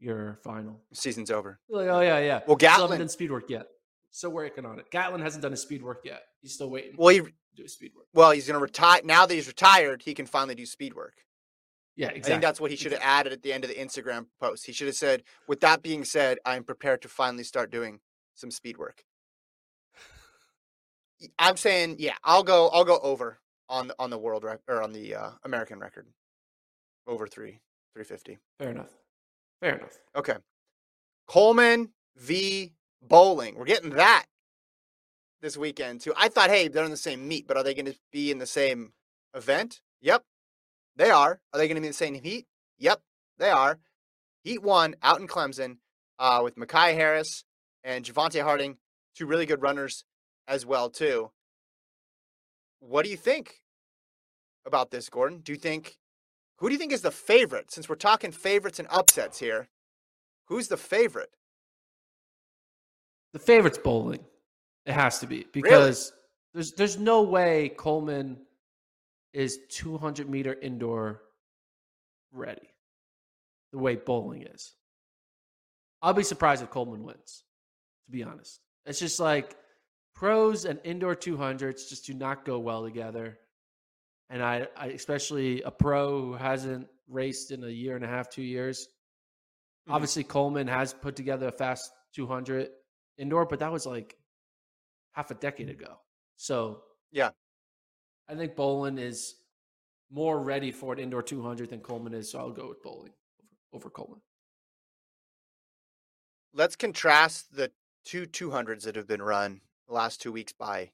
[0.00, 0.80] your final.
[0.92, 1.58] Season's over.
[1.68, 2.40] Like, oh yeah, yeah.
[2.46, 2.98] Well, Still haven't Gatlin.
[3.00, 3.66] done speed work yet.
[4.16, 4.90] Still working on it.
[4.90, 6.22] Gatlin hasn't done his speed work yet.
[6.40, 8.06] He's still waiting Well, he to do his speed work.
[8.14, 10.00] well he's gonna retire now that he's retired.
[10.00, 11.18] He can finally do speed work.
[11.96, 14.28] Yeah, I think that's what he should have added at the end of the Instagram
[14.40, 14.64] post.
[14.64, 18.00] He should have said, "With that being said, I am prepared to finally start doing
[18.34, 19.04] some speed work."
[21.38, 22.68] I'm saying, yeah, I'll go.
[22.68, 26.06] I'll go over on the, on the world rec- or on the uh, American record,
[27.06, 27.60] over three
[27.94, 28.38] three fifty.
[28.58, 28.94] Fair enough.
[29.60, 29.98] Fair enough.
[30.16, 30.36] Okay,
[31.26, 33.56] Coleman v Boling.
[33.56, 34.26] We're getting that
[35.40, 36.12] this weekend too.
[36.16, 38.38] I thought, hey, they're in the same meet, but are they going to be in
[38.38, 38.92] the same
[39.34, 39.80] event?
[40.00, 40.24] Yep,
[40.96, 41.40] they are.
[41.52, 42.46] Are they going to be in the same heat?
[42.78, 43.00] Yep,
[43.38, 43.78] they are.
[44.42, 45.78] Heat one out in Clemson
[46.18, 47.44] uh, with Makai Harris
[47.84, 48.78] and Javante Harding,
[49.14, 50.04] two really good runners
[50.48, 51.30] as well too.
[52.80, 53.60] What do you think
[54.64, 55.40] about this, Gordon?
[55.40, 55.96] Do you think
[56.58, 57.70] who do you think is the favorite?
[57.70, 59.68] Since we're talking favorites and upsets here,
[60.46, 61.34] who's the favorite?
[63.36, 64.24] The favorite's Boling.
[64.86, 66.10] It has to be because
[66.54, 68.38] there's there's no way Coleman
[69.34, 71.20] is 200 meter indoor
[72.32, 72.70] ready.
[73.72, 74.74] The way Boling is,
[76.00, 77.44] I'll be surprised if Coleman wins.
[78.06, 79.54] To be honest, it's just like
[80.14, 83.38] pros and indoor 200s just do not go well together.
[84.30, 88.30] And I, I especially a pro who hasn't raced in a year and a half,
[88.30, 88.88] two years.
[89.86, 89.92] Mhm.
[89.92, 92.70] Obviously, Coleman has put together a fast 200
[93.18, 94.16] indoor, but that was like
[95.12, 95.72] half a decade mm.
[95.72, 95.98] ago.
[96.36, 97.30] So Yeah.
[98.28, 99.36] I think Boling is
[100.10, 102.30] more ready for an indoor 200 than Coleman is.
[102.30, 103.12] So I'll go with Boling
[103.72, 104.20] over, over Coleman.
[106.52, 107.70] Let's contrast the
[108.04, 110.90] two 200s that have been run the last two weeks by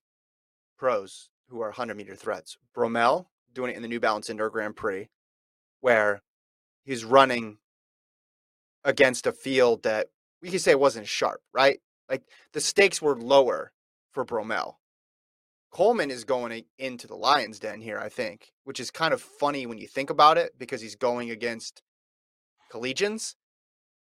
[0.78, 2.56] pros who are 100 meter threats.
[2.76, 5.08] Bromell doing it in the New Balance Indoor Grand Prix,
[5.80, 6.22] where
[6.84, 7.58] he's running
[8.84, 10.08] against a field that
[10.40, 11.80] we could say wasn't sharp, right?
[12.12, 13.72] Like the stakes were lower
[14.12, 14.74] for Bromell.
[15.70, 19.64] Coleman is going into the Lions Den here, I think, which is kind of funny
[19.64, 21.80] when you think about it because he's going against
[22.70, 23.36] collegians.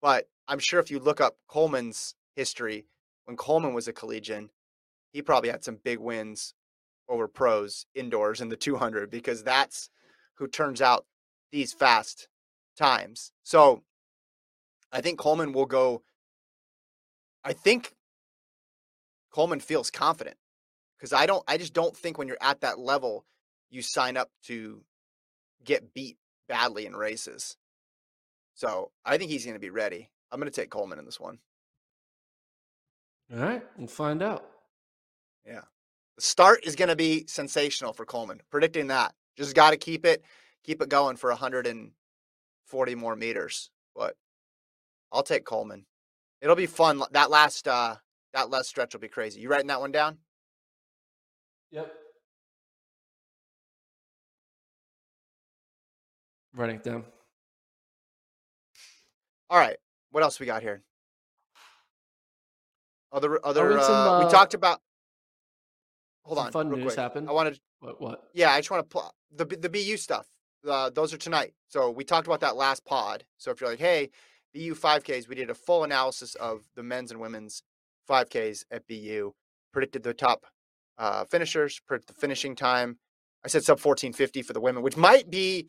[0.02, 2.88] But I'm sure if you look up Coleman's history,
[3.26, 4.50] when Coleman was a collegian,
[5.12, 6.56] he probably had some big wins
[7.08, 9.92] over pros indoors in the 200 because that's
[10.38, 11.06] who turns out
[11.52, 12.28] these fast
[12.76, 13.34] times.
[13.44, 13.84] So
[14.92, 16.02] I think Coleman will go.
[17.44, 17.94] I think
[19.32, 20.38] Coleman feels confident
[20.98, 21.44] because I don't.
[21.48, 23.26] I just don't think when you're at that level,
[23.70, 24.82] you sign up to
[25.64, 27.58] get beat badly in races.
[28.54, 30.10] So I think he's going to be ready.
[30.32, 31.40] I'm going to take Coleman in this one.
[33.34, 34.46] All right, we'll find out.
[35.46, 35.62] Yeah.
[36.16, 38.42] The start is going to be sensational for Coleman.
[38.52, 39.14] Predicting that.
[39.38, 40.24] Just got to keep it
[40.64, 43.70] keep it going for 140 more meters.
[43.96, 44.16] But
[45.12, 45.86] I'll take Coleman.
[46.42, 47.02] It'll be fun.
[47.12, 47.96] That last uh
[48.34, 49.40] that last stretch will be crazy.
[49.42, 50.18] You writing that one down?
[51.72, 51.94] Yep.
[56.56, 57.04] Writing it down.
[59.50, 59.78] All right.
[60.12, 60.82] What else we got here?
[63.12, 64.82] Other other some, uh, we uh, talked about
[66.24, 66.52] Hold on.
[66.52, 67.00] fun real news quick.
[67.00, 67.28] happened.
[67.30, 68.00] I wanted What?
[68.00, 68.30] What?
[68.34, 70.28] Yeah, I just want to pl- the the BU stuff.
[70.68, 71.54] Uh, those are tonight.
[71.70, 73.24] So we talked about that last pod.
[73.38, 74.10] So if you're like, hey,
[74.54, 77.64] BU 5Ks, we did a full analysis of the men's and women's
[78.10, 79.34] 5Ks at BU.
[79.72, 80.46] Predicted the top
[80.98, 82.98] uh, finishers, predicted the finishing time.
[83.46, 85.68] I said sub 1450 for the women, which might be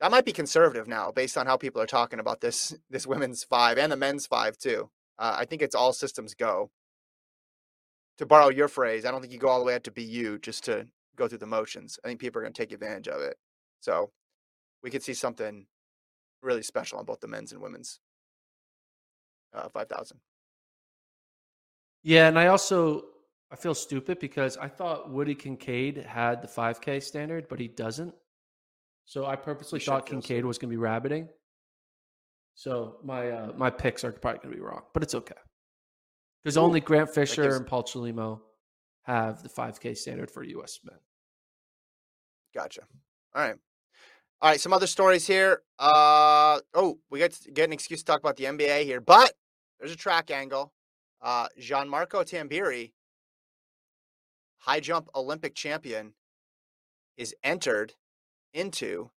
[0.00, 3.42] that might be conservative now based on how people are talking about this this women's
[3.44, 4.90] five and the men's five too.
[5.18, 6.70] Uh, I think it's all systems go.
[8.18, 10.38] To borrow your phrase, I don't think you go all the way out to BU
[10.38, 10.86] just to
[11.16, 11.98] go through the motions.
[12.04, 13.36] I think people are going to take advantage of it.
[13.80, 14.10] So
[14.84, 15.66] we could see something
[16.42, 17.98] really special on both the men's and women's
[19.52, 20.20] uh, 5,000.
[22.04, 23.06] Yeah, and I also
[23.50, 28.14] I feel stupid because I thought Woody Kincaid had the 5K standard, but he doesn't.
[29.06, 31.28] So I purposely thought Kincaid was going to be rabbiting.
[32.54, 35.34] So my uh, my picks are probably going to be wrong, but it's okay.
[36.42, 38.40] Because only Grant Fisher gives- and Paul Chelimo
[39.04, 40.78] have the 5K standard for U.S.
[40.84, 40.98] men.
[42.54, 42.82] Gotcha.
[43.34, 43.56] All right.
[44.42, 44.60] All right.
[44.60, 45.62] Some other stories here.
[45.78, 49.32] Uh, oh, we get to get an excuse to talk about the NBA here, but
[49.78, 50.73] there's a track angle.
[51.24, 52.92] Uh, Gianmarco Tamberi,
[54.58, 56.12] high jump Olympic champion,
[57.16, 57.94] is entered
[58.52, 59.10] into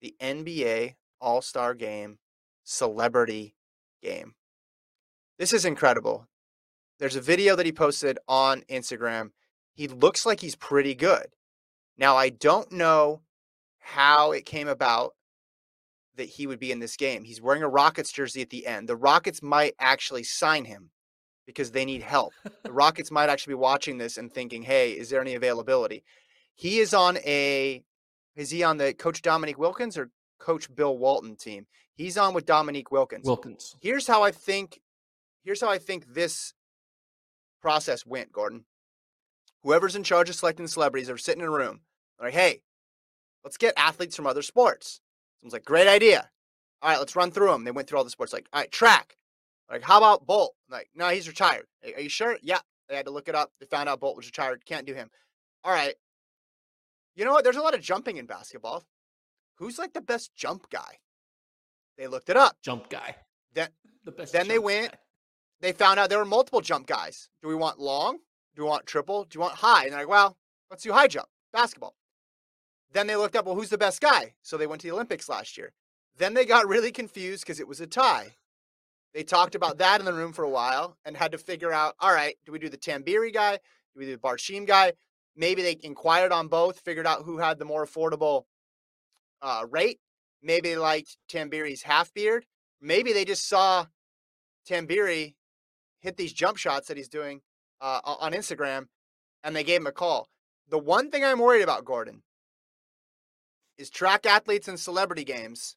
[0.00, 2.18] the NBA All Star Game
[2.64, 3.54] celebrity
[4.02, 4.34] game.
[5.38, 6.26] This is incredible.
[6.98, 9.30] There's a video that he posted on Instagram.
[9.72, 11.26] He looks like he's pretty good.
[11.96, 13.20] Now, I don't know
[13.78, 15.14] how it came about
[16.16, 17.22] that he would be in this game.
[17.22, 18.88] He's wearing a Rockets jersey at the end.
[18.88, 20.90] The Rockets might actually sign him
[21.46, 22.32] because they need help.
[22.62, 26.02] the Rockets might actually be watching this and thinking, hey, is there any availability?
[26.54, 27.82] He is on a,
[28.34, 31.66] is he on the Coach Dominique Wilkins or Coach Bill Walton team?
[31.94, 33.24] He's on with Dominique Wilkins.
[33.26, 33.76] Wilkins.
[33.80, 34.80] Here's how I think,
[35.44, 36.52] here's how I think this
[37.62, 38.64] process went, Gordon.
[39.62, 41.80] Whoever's in charge of selecting celebrities are sitting in a room.
[42.18, 42.62] They're Like, hey,
[43.44, 45.00] let's get athletes from other sports.
[45.40, 46.28] Someone's like, great idea.
[46.82, 47.64] All right, let's run through them.
[47.64, 48.32] They went through all the sports.
[48.32, 49.16] Like, all right, track.
[49.70, 50.54] Like, how about Bolt?
[50.70, 51.66] Like, no, he's retired.
[51.94, 52.38] Are you sure?
[52.42, 52.60] Yeah.
[52.88, 53.50] They had to look it up.
[53.58, 54.64] They found out Bolt was retired.
[54.64, 55.10] Can't do him.
[55.64, 55.94] All right.
[57.16, 57.42] You know what?
[57.42, 58.84] There's a lot of jumping in basketball.
[59.56, 60.98] Who's like the best jump guy?
[61.98, 62.56] They looked it up.
[62.62, 63.16] Jump guy.
[63.54, 63.68] Then,
[64.04, 64.32] The best.
[64.32, 64.92] then they went.
[64.92, 64.98] guy.
[65.62, 67.28] They found out there were multiple jump guys.
[67.42, 68.18] Do we want long?
[68.54, 69.24] Do we want triple?
[69.24, 69.84] Do you want high?
[69.84, 70.36] And they're like, well,
[70.70, 71.96] let's do high jump basketball.
[72.92, 74.34] Then they looked up, well, who's the best guy?
[74.42, 75.72] So they went to the Olympics last year.
[76.18, 78.36] Then they got really confused because it was a tie.
[79.14, 81.94] They talked about that in the room for a while and had to figure out,
[82.00, 83.52] all right, do we do the Tamberi guy?
[83.52, 84.92] Do we do the Barshim guy?
[85.34, 88.44] Maybe they inquired on both, figured out who had the more affordable
[89.40, 90.00] uh, rate.
[90.42, 92.46] Maybe they liked Tamberi's half beard.
[92.80, 93.86] Maybe they just saw
[94.68, 95.34] Tamberi
[96.00, 97.40] hit these jump shots that he's doing
[97.80, 98.86] uh, on Instagram
[99.42, 100.28] and they gave him a call.
[100.68, 102.22] The one thing I'm worried about, Gordon,
[103.78, 105.76] is track athletes and celebrity games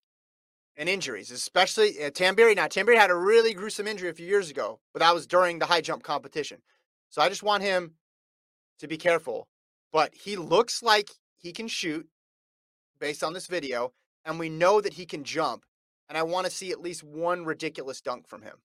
[0.80, 2.56] and injuries, especially uh, Tamberi.
[2.56, 5.60] Now, Tamberi had a really gruesome injury a few years ago, but that was during
[5.60, 6.62] the high jump competition.
[7.10, 7.96] So I just want him
[8.80, 9.50] to be careful.
[9.92, 12.08] But he looks like he can shoot
[13.00, 13.92] based on this video,
[14.24, 15.66] and we know that he can jump.
[16.08, 18.56] And I want to see at least one ridiculous dunk from him.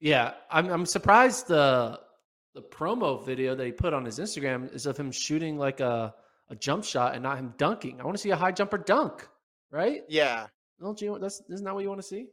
[0.00, 2.00] Yeah, I'm I'm surprised the
[2.54, 6.14] the promo video that he put on his Instagram is of him shooting like a
[6.48, 8.00] a jump shot and not him dunking.
[8.00, 9.28] I want to see a high jumper dunk,
[9.70, 10.02] right?
[10.08, 10.46] Yeah.
[10.80, 11.18] Don't you?
[11.18, 12.26] That's isn't that what you want to see?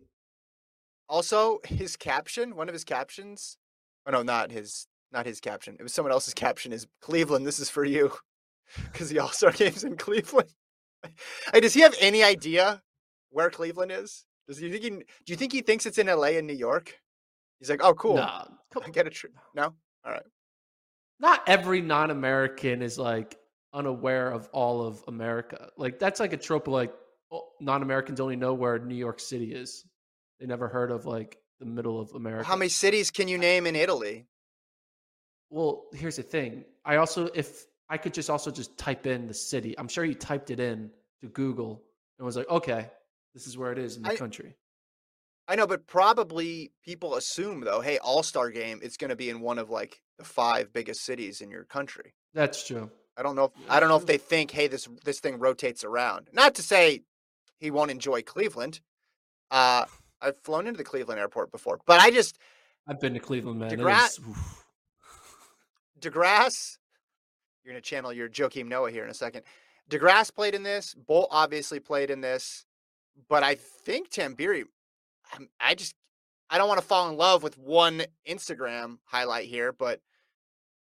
[1.08, 3.58] Also, his caption, one of his captions,
[4.08, 5.76] oh no, not his, not his caption.
[5.80, 6.74] It was someone else's caption.
[6.74, 7.46] Is Cleveland?
[7.46, 8.12] This is for you,
[8.92, 10.50] because the All Star Game's in Cleveland.
[11.54, 12.82] does he have any idea
[13.30, 14.26] where Cleveland is?
[14.48, 14.84] Does he think?
[14.84, 16.38] He, do you think he thinks it's in L.A.
[16.38, 17.00] and New York?
[17.60, 18.16] He's like, oh, cool.
[18.16, 18.46] Nah,
[18.84, 19.34] I get a trip.
[19.56, 19.74] No,
[20.06, 20.24] all right.
[21.20, 23.38] not every non-American is like
[23.74, 25.70] unaware of all of America.
[25.78, 26.68] Like that's like a trope.
[26.68, 26.94] Of like
[27.60, 29.86] non-Americans only know where New York City is.
[30.40, 32.48] They never heard of like the middle of America.
[32.48, 34.28] How many cities can you name in Italy?
[35.50, 36.66] Well, here's the thing.
[36.84, 40.16] I also, if I could just also just type in the city, I'm sure you
[40.16, 41.84] typed it in to Google
[42.18, 42.90] and was like, okay,
[43.34, 44.56] this is where it is in the I- country.
[45.48, 49.30] I know, but probably people assume though, hey, All Star Game, it's going to be
[49.30, 52.16] in one of like the five biggest cities in your country.
[52.34, 52.90] That's true.
[53.16, 53.46] I don't know.
[53.46, 56.30] If, I don't know if they think, hey, this this thing rotates around.
[56.34, 57.04] Not to say
[57.58, 58.82] he won't enjoy Cleveland.
[59.52, 59.86] Uh,
[60.22, 62.38] I've flown into the Cleveland airport before, but I just
[62.88, 63.72] I've been to Cleveland, man.
[63.74, 64.66] It DeGra- is- oof.
[66.00, 66.78] De Grasse.
[67.64, 69.44] You're gonna channel your Joakim Noah here in a second.
[69.90, 70.94] De Grasse played in this.
[70.94, 72.66] Bolt obviously played in this,
[73.30, 74.64] but I think Tamberi.
[75.60, 75.96] I just
[76.50, 80.00] I don't want to fall in love with one Instagram highlight here, but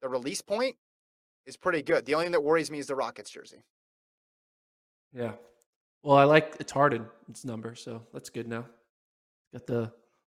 [0.01, 0.77] the release point
[1.45, 2.05] is pretty good.
[2.05, 3.63] The only thing that worries me is the Rockets jersey.
[5.13, 5.33] Yeah.
[6.03, 8.65] Well, I like it's Harden, its number, so that's good now.
[9.53, 9.91] Got the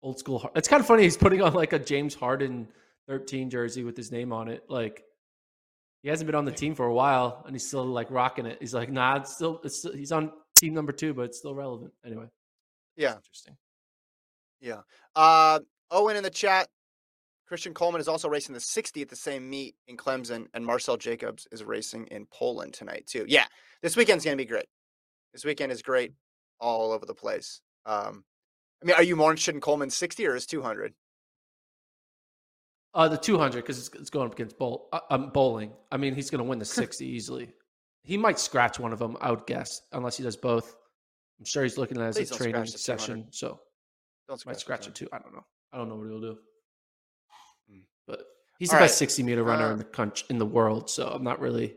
[0.02, 0.50] old school.
[0.56, 1.04] It's kind of funny.
[1.04, 2.68] He's putting on like a James Harden
[3.08, 4.64] 13 jersey with his name on it.
[4.68, 5.04] Like
[6.02, 8.58] he hasn't been on the team for a while, and he's still like rocking it.
[8.60, 11.54] He's like, nah, it's still, it's still, he's on team number two, but it's still
[11.54, 11.92] relevant.
[12.04, 12.26] Anyway,
[12.96, 13.14] Yeah.
[13.16, 13.56] interesting.
[14.60, 14.80] Yeah.
[15.14, 15.60] Uh,
[15.90, 16.68] Owen in the chat.
[17.46, 20.96] Christian Coleman is also racing the 60 at the same meet in Clemson, and Marcell
[20.96, 23.26] Jacobs is racing in Poland tonight too.
[23.28, 23.44] Yeah,
[23.82, 24.64] this weekend's gonna be great.
[25.32, 26.12] This weekend is great
[26.60, 27.60] all over the place.
[27.86, 28.24] Um,
[28.82, 30.92] I mean, are you more interested in Coleman's 60 or his 200?
[32.94, 35.72] Uh, the 200 because it's, it's going up against bowl, uh, um, Boling.
[35.90, 37.52] I mean, he's going to win the 60 easily.
[38.02, 40.76] He might scratch one of them, I would guess, unless he does both.
[41.38, 43.00] I'm sure he's looking at it as a training scratch the 200.
[43.00, 43.60] session, so
[44.28, 45.08] Don't might scratch scratch it too.
[45.12, 45.44] I don't know.
[45.72, 46.38] I don't know what he'll do.
[47.72, 47.82] Mm.
[48.06, 48.24] But
[48.58, 51.06] he's All the best 60 meter runner Uh, in the country, in the world, so
[51.08, 51.76] I'm not really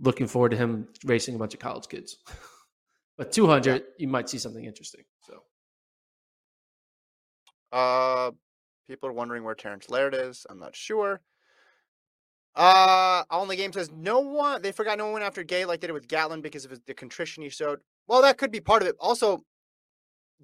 [0.00, 2.18] looking forward to him racing a bunch of college kids.
[3.18, 5.04] but 200, you might see something interesting.
[5.26, 5.42] So
[7.72, 8.30] Uh,
[8.88, 10.46] people are wondering where Terrance Laird is.
[10.48, 11.20] I'm not sure.
[12.54, 14.62] Uh, only game says no one.
[14.62, 16.94] They forgot no one after Gay like they did with Gatlin because of his, the
[16.94, 17.80] contrition he showed.
[18.08, 18.96] Well, that could be part of it.
[18.98, 19.42] Also,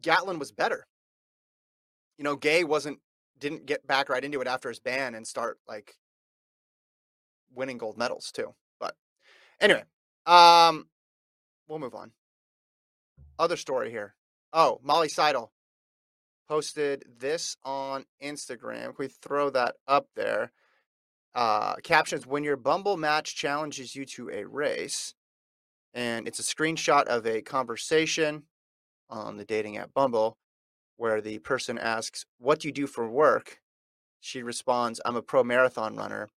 [0.01, 0.87] Gatlin was better.
[2.19, 2.99] You know, Gay wasn't
[3.41, 5.97] didn't get back right into it after his ban and start like
[7.53, 8.55] winning gold medals too.
[9.61, 9.85] Anyway,
[10.27, 10.87] um,
[11.69, 12.13] we'll move on.
[13.39, 14.15] Other story here.
[14.53, 15.53] Oh, Molly Seidel
[16.49, 18.85] posted this on Instagram.
[18.87, 20.53] Can we throw that up there?
[21.35, 25.15] Uh, captions when your Bumble match challenges you to a race,
[25.93, 28.45] and it's a screenshot of a conversation
[29.11, 30.39] on the dating app Bumble
[30.97, 33.59] where the person asks, What do you do for work?
[34.21, 36.29] She responds, I'm a pro marathon runner.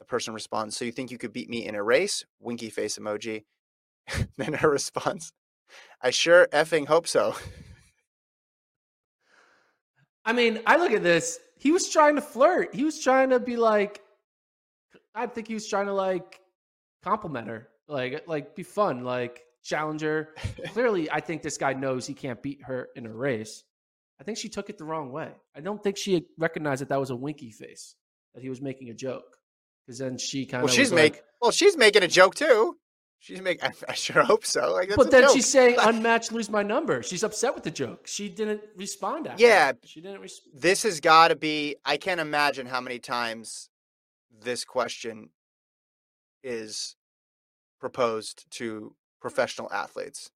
[0.00, 2.24] The person responds, So you think you could beat me in a race?
[2.40, 3.44] Winky face emoji.
[4.36, 5.32] then her response,
[6.02, 7.36] I sure effing hope so.
[10.24, 11.38] I mean, I look at this.
[11.58, 12.74] He was trying to flirt.
[12.74, 14.02] He was trying to be like,
[15.14, 16.40] I think he was trying to like
[17.02, 20.34] compliment her, like like be fun, like challenge her.
[20.68, 23.64] Clearly, I think this guy knows he can't beat her in a race.
[24.20, 25.32] I think she took it the wrong way.
[25.54, 27.96] I don't think she recognized that that was a winky face,
[28.34, 29.39] that he was making a joke.
[29.90, 32.76] Because then she kind of well, she's like, make well, she's making a joke too.
[33.18, 33.64] She's making.
[33.64, 34.72] I, I sure hope so.
[34.72, 37.02] Like, that's but then she's saying unmatched, lose my number.
[37.02, 38.06] She's upset with the joke.
[38.06, 39.42] She didn't respond after.
[39.42, 39.72] Yeah.
[39.72, 39.78] that.
[39.84, 40.60] she didn't respond.
[40.62, 41.74] this has got to be.
[41.84, 43.68] I can't imagine how many times
[44.40, 45.30] this question
[46.44, 46.94] is
[47.80, 50.30] proposed to professional athletes.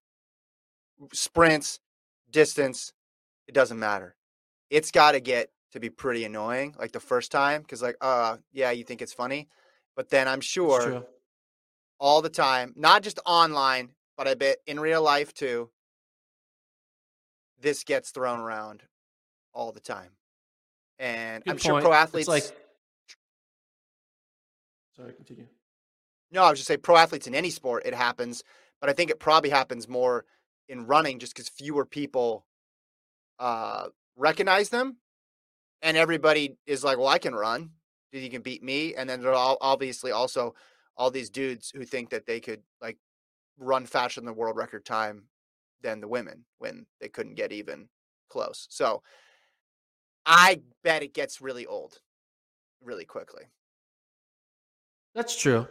[1.12, 1.78] Sprints,
[2.28, 2.92] distance,
[3.46, 4.16] it doesn't matter.
[4.68, 8.36] It's got to get to be pretty annoying, like the first time, because like, uh,
[8.52, 9.48] yeah, you think it's funny,
[9.96, 11.04] but then I'm sure
[11.98, 15.70] all the time, not just online, but I bet in real life too.
[17.60, 18.84] This gets thrown around
[19.52, 20.10] all the time,
[21.00, 21.84] and Good I'm sure point.
[21.84, 22.28] pro It's athletes.
[22.28, 22.44] like.
[24.96, 25.48] Sorry, continue.
[26.30, 28.44] no, I was just say pro athletes in any sport it happens,
[28.80, 30.24] but I think it probably happens more
[30.68, 32.46] in running just because fewer people
[33.40, 34.98] uh, recognize them,
[35.82, 37.70] and everybody is like, "Well, I can run.
[38.12, 40.54] You can beat me," and then there are obviously also
[40.96, 42.98] all these dudes who think that they could like
[43.58, 45.24] run faster than the world record time
[45.82, 47.88] than the women when they couldn't get even
[48.28, 48.66] close.
[48.70, 49.02] So
[50.26, 51.98] I bet it gets really old
[52.82, 53.44] really quickly.
[55.14, 55.66] That's true.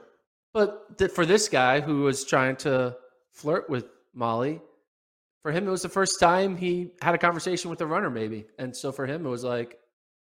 [0.53, 2.95] But th- for this guy who was trying to
[3.31, 4.61] flirt with Molly,
[5.41, 8.45] for him, it was the first time he had a conversation with a runner, maybe.
[8.59, 9.77] And so for him, it was like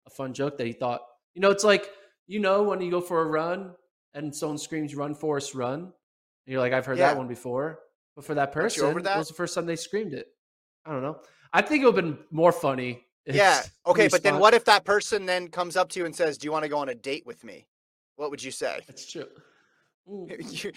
[0.08, 1.02] a fun joke that he thought,
[1.34, 1.90] you know, it's like,
[2.26, 3.72] you know, when you go for a run
[4.14, 5.80] and someone screams, run, Forrest, run.
[5.80, 5.92] And
[6.46, 7.08] you're like, I've heard Yeah.
[7.08, 7.80] that one before.
[8.16, 9.18] But for that person, over it that?
[9.18, 10.28] was the first time they screamed it.
[10.84, 11.20] I don't know.
[11.52, 13.04] I think it would have been more funny.
[13.26, 13.62] if Yeah.
[13.86, 16.46] Okay, but then what if that person then comes up to you and says, "Do
[16.46, 17.66] you want to go on a date with me?"
[18.16, 18.80] What would you say?
[18.86, 19.28] That's true.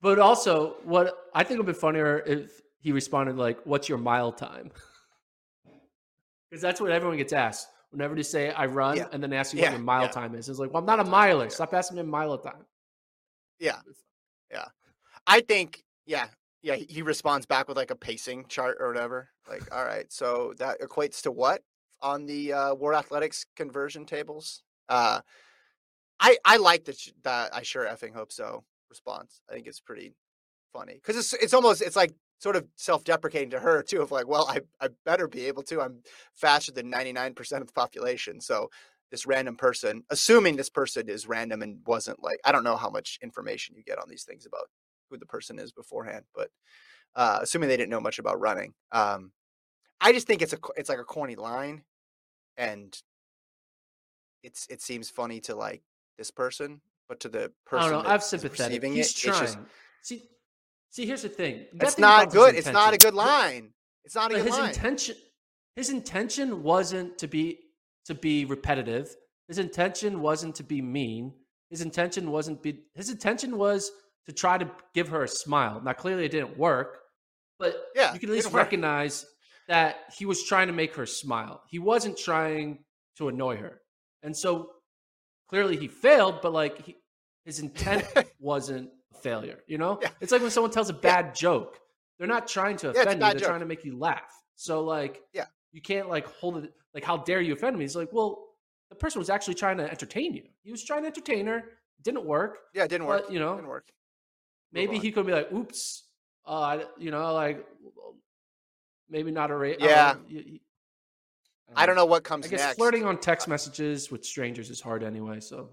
[0.00, 4.30] But also, what I think would be funnier if he responded like, "What's your mile
[4.32, 4.70] time?"
[6.50, 9.08] Because that's what everyone gets asked whenever they say "I run," Yeah.
[9.12, 10.08] and then ask you Yeah, what your mile yeah.
[10.08, 10.48] time is.
[10.48, 11.50] It's like, "Well, I'm not a miler.
[11.50, 12.64] Stop asking me mile time."
[13.58, 13.80] Yeah.
[14.50, 14.66] Yeah.
[15.26, 16.28] I think, yeah,
[16.62, 16.76] yeah.
[16.76, 19.30] He he responds back with like a pacing chart or whatever.
[19.48, 21.62] Like, all right, so that equates to what
[22.00, 24.62] on the uh, World Athletics conversion tables?
[24.88, 25.20] Uh,
[26.20, 29.42] I I like that that I sure effing hope so response.
[29.50, 30.14] I think it's pretty
[30.72, 34.28] funny because it's it's almost it's like sort of self-deprecating to her too of like
[34.28, 36.02] well I I better be able to I'm
[36.34, 38.70] faster than 99% of the population so
[39.10, 42.90] this random person assuming this person is random and wasn't like I don't know how
[42.90, 44.68] much information you get on these things about
[45.10, 46.50] who the person is beforehand but
[47.14, 49.32] uh assuming they didn't know much about running um
[50.00, 51.82] I just think it's a it's like a corny line
[52.56, 52.96] and
[54.42, 55.82] it's it seems funny to like
[56.16, 58.10] this person but to the person I don't know.
[58.10, 58.84] I'm sympathetic.
[58.84, 59.40] He's it, trying.
[59.40, 59.58] just
[60.02, 60.22] See,
[60.90, 61.66] see, here's the thing.
[61.80, 62.54] It's not good.
[62.54, 63.70] It's not a good line.
[64.04, 64.68] It's not a But good his line.
[64.70, 65.16] intention,
[65.76, 67.58] his intention wasn't to be
[68.06, 69.14] to be repetitive.
[69.48, 71.34] His intention wasn't to be mean.
[71.70, 72.80] His intention wasn't be.
[72.94, 73.90] His intention was
[74.26, 75.80] to try to give her a smile.
[75.82, 76.98] Now, clearly, it didn't work,
[77.58, 78.54] but Yeah, you can at least work.
[78.54, 79.26] recognize
[79.68, 81.62] that he was trying to make her smile.
[81.68, 82.84] He wasn't trying
[83.18, 83.80] to annoy her,
[84.22, 84.70] and so
[85.48, 86.40] clearly he failed.
[86.42, 86.96] But like he,
[87.44, 88.04] his intent
[88.40, 88.90] wasn't
[89.22, 89.60] failure.
[89.66, 90.10] You know, Yeah.
[90.20, 91.80] it's like when someone tells a bad joke.
[92.18, 93.26] They're not trying to offend you.
[93.28, 93.48] They're joke.
[93.48, 94.32] trying to make you laugh.
[94.56, 95.46] So like, Yeah.
[95.72, 96.72] you can't like hold it.
[96.94, 97.84] Like, how dare you offend me?
[97.84, 98.46] It's like, well,
[98.90, 100.48] the person was actually trying to entertain you.
[100.62, 101.64] He was trying to entertain her.
[102.02, 102.58] Didn't work.
[102.74, 103.30] yeah, it didn't work.
[103.30, 103.88] You know, didn't work.
[104.72, 105.02] Maybe on.
[105.02, 106.04] he could be like, "Oops,
[106.46, 107.66] uh, you know, like
[109.08, 110.14] maybe not a rate." Yeah.
[111.76, 112.76] I don't know what comes I guess next.
[112.76, 115.40] flirting on text messages with strangers is hard anyway.
[115.40, 115.70] So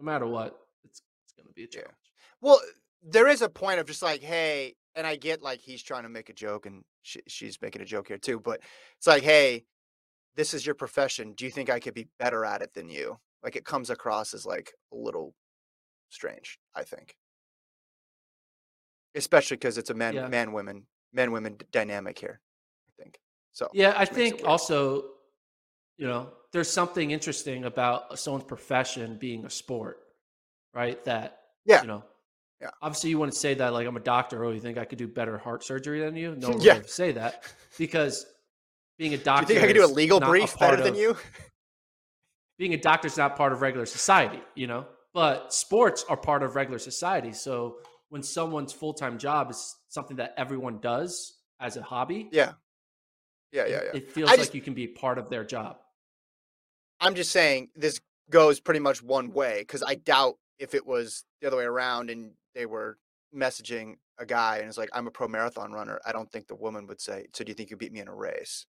[0.00, 1.82] no matter what, it's it's going to be a Yeah.
[2.44, 2.60] Well,
[3.02, 6.10] there is a point of just like, hey, and I get like he's trying to
[6.10, 8.60] make a joke and she, she's making a joke here too, but
[8.98, 9.64] it's like, hey,
[10.36, 11.32] this is your profession.
[11.32, 13.18] Do you think I could be better at it than you?
[13.42, 15.34] Like it comes across as like a little
[16.10, 17.16] strange, I think.
[19.14, 20.28] Especially because it's a man, Yeah.
[20.28, 22.42] man, women, men, women dynamic here.
[22.90, 23.18] I think
[23.52, 23.70] so.
[23.72, 25.12] Yeah, I which makes it think also,
[25.96, 30.00] you know, there's something interesting about someone's profession being a sport,
[30.74, 31.02] right?
[31.04, 31.80] That Yeah.
[31.80, 32.04] you know,
[32.64, 32.70] Yeah.
[32.80, 34.42] Obviously, you wouldn't say that like I'm a doctor.
[34.44, 36.34] Oh, you think I could do better heart surgery than you?
[36.36, 36.76] No one Yeah.
[36.78, 37.44] would say that
[37.78, 38.24] because
[38.98, 39.52] being a Do doctor.
[39.52, 41.14] you think I could do a legal brief part better than you?
[42.58, 46.42] being a doctor is not part of regular society, you know, but sports are part
[46.42, 47.32] of regular society.
[47.32, 47.76] So
[48.08, 52.52] when someone's full time job is something that everyone does as a hobby, Yeah.
[53.52, 53.90] Yeah, yeah, yeah.
[53.94, 55.76] it feels I like you can be part of their job.
[56.98, 58.00] I'm just saying this
[58.30, 62.10] goes pretty much one way because I doubt if it was the other way around
[62.10, 62.98] and they were
[63.34, 66.00] messaging a guy and it's like, I'm a pro marathon runner.
[66.06, 68.08] I don't think the woman would say, So do you think you beat me in
[68.08, 68.66] a race?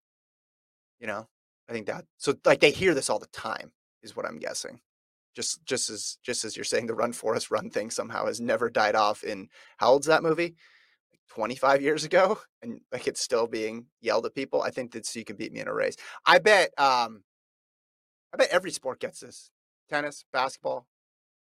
[1.00, 1.28] You know?
[1.70, 3.72] I think that so like they hear this all the time,
[4.04, 4.80] is what I'm guessing.
[5.36, 8.70] Just just as just as you're saying the run Forrest run thing somehow has never
[8.70, 10.56] died off in how old's that movie?
[11.12, 14.62] Like 25 years ago, and like it's still being yelled at people.
[14.62, 15.96] I think that so you can beat me in a race.
[16.26, 17.24] I bet um
[18.34, 19.50] I bet every sport gets this.
[19.90, 20.88] Tennis, basketball,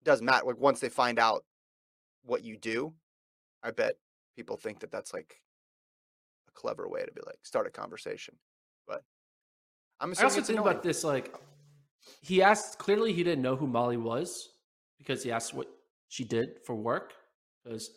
[0.05, 0.47] doesn't matter.
[0.47, 1.45] Like once they find out
[2.25, 2.93] what you do,
[3.63, 3.95] I bet
[4.37, 5.37] people think that that's like
[6.49, 8.35] a clever way to be like start a conversation.
[8.87, 9.03] But
[10.01, 10.69] I'm I also think annoying.
[10.71, 11.35] about this like
[12.21, 14.51] he asked clearly he didn't know who Molly was
[14.99, 15.69] because he asked what
[16.09, 17.13] she did for work
[17.63, 17.91] because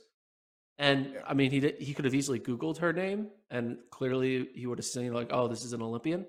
[0.78, 1.22] and Yeah.
[1.28, 4.78] I mean he did, he could have easily googled her name and clearly he would
[4.78, 6.26] have seen like oh this is an Olympian.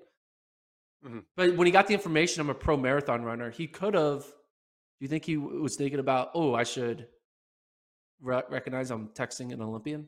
[1.05, 1.23] Mhm.
[1.35, 4.25] But when he got the information I'm a pro marathon runner, he could have
[4.99, 7.07] do you think he w- was thinking about oh I should
[8.21, 10.07] re- recognize I'm texting an Olympian?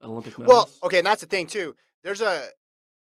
[0.00, 1.74] An Olympic Well, okay, and that's the thing too.
[2.02, 2.48] There's a,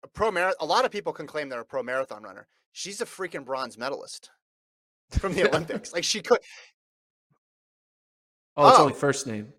[0.03, 0.55] a pro marathon.
[0.61, 2.47] A lot of people can claim they're a pro marathon runner.
[2.71, 4.29] She's a freaking bronze medalist
[5.11, 5.93] from the Olympics.
[5.93, 6.39] Like she could.
[8.55, 8.83] oh, it's oh.
[8.83, 9.53] only first name.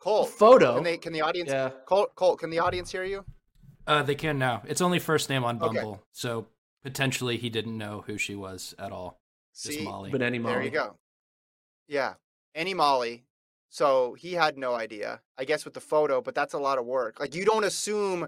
[0.00, 0.76] Cole, Photo.
[0.76, 0.96] can they?
[0.96, 1.50] Can the audience?
[1.50, 1.70] yeah.
[1.86, 3.24] Cole, Cole, can the audience hear you?
[3.86, 4.62] Uh, they can now.
[4.66, 5.76] It's only first name on Okay.
[5.76, 6.46] Bumble, so
[6.82, 9.19] potentially he didn't know who she was at all.
[9.54, 10.10] Just See, Molly.
[10.10, 10.54] But any Molly.
[10.54, 10.96] There you go.
[11.88, 12.14] Yeah.
[12.54, 13.24] Any Molly.
[13.68, 16.86] So he had no idea, I guess, with the photo, but that's a lot of
[16.86, 17.20] work.
[17.20, 18.26] Like, you don't assume,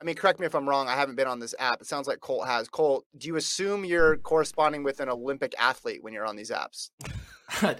[0.00, 0.88] I mean, correct me if I'm wrong.
[0.88, 1.80] I haven't been on this app.
[1.80, 2.68] It sounds like Colt has.
[2.68, 6.90] Colt, do you assume you're corresponding with an Olympic athlete when you're on these apps?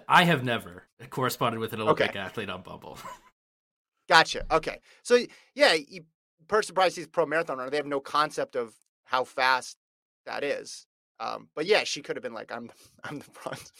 [0.08, 2.18] I have never corresponded with an Olympic Okay.
[2.18, 2.98] athlete on Bumble.
[4.08, 4.44] Gotcha.
[4.50, 4.78] Okay.
[5.02, 5.18] So,
[5.54, 6.04] yeah, you,
[6.46, 7.70] person probably sees pro marathon runner.
[7.70, 9.78] They have no concept of how fast
[10.26, 10.86] that is.
[11.24, 12.70] Um, but yeah, she could have been like, I'm,
[13.04, 13.72] I'm the bronze.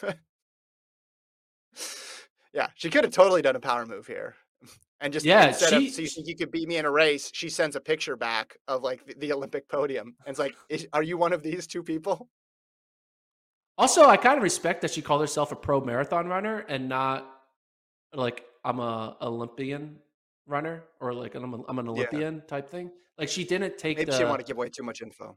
[2.52, 4.34] yeah, she could have totally done a power move here.
[5.00, 6.90] And just Yeah, instead she- of so you think you could beat me in a
[6.90, 10.54] race, she sends a picture back of like the, the Olympic podium, and it's like,
[10.70, 12.30] is, "Are you one of these two people?"
[13.76, 17.28] Also, I kind of respect that she called herself a pro marathon runner and not
[18.14, 19.98] like I'm a Olympian
[20.46, 22.90] runner or like I'm, a, I'm an Olympian type thing.
[23.18, 25.36] Like she didn't take Maybe the she didn't want to give away too much info.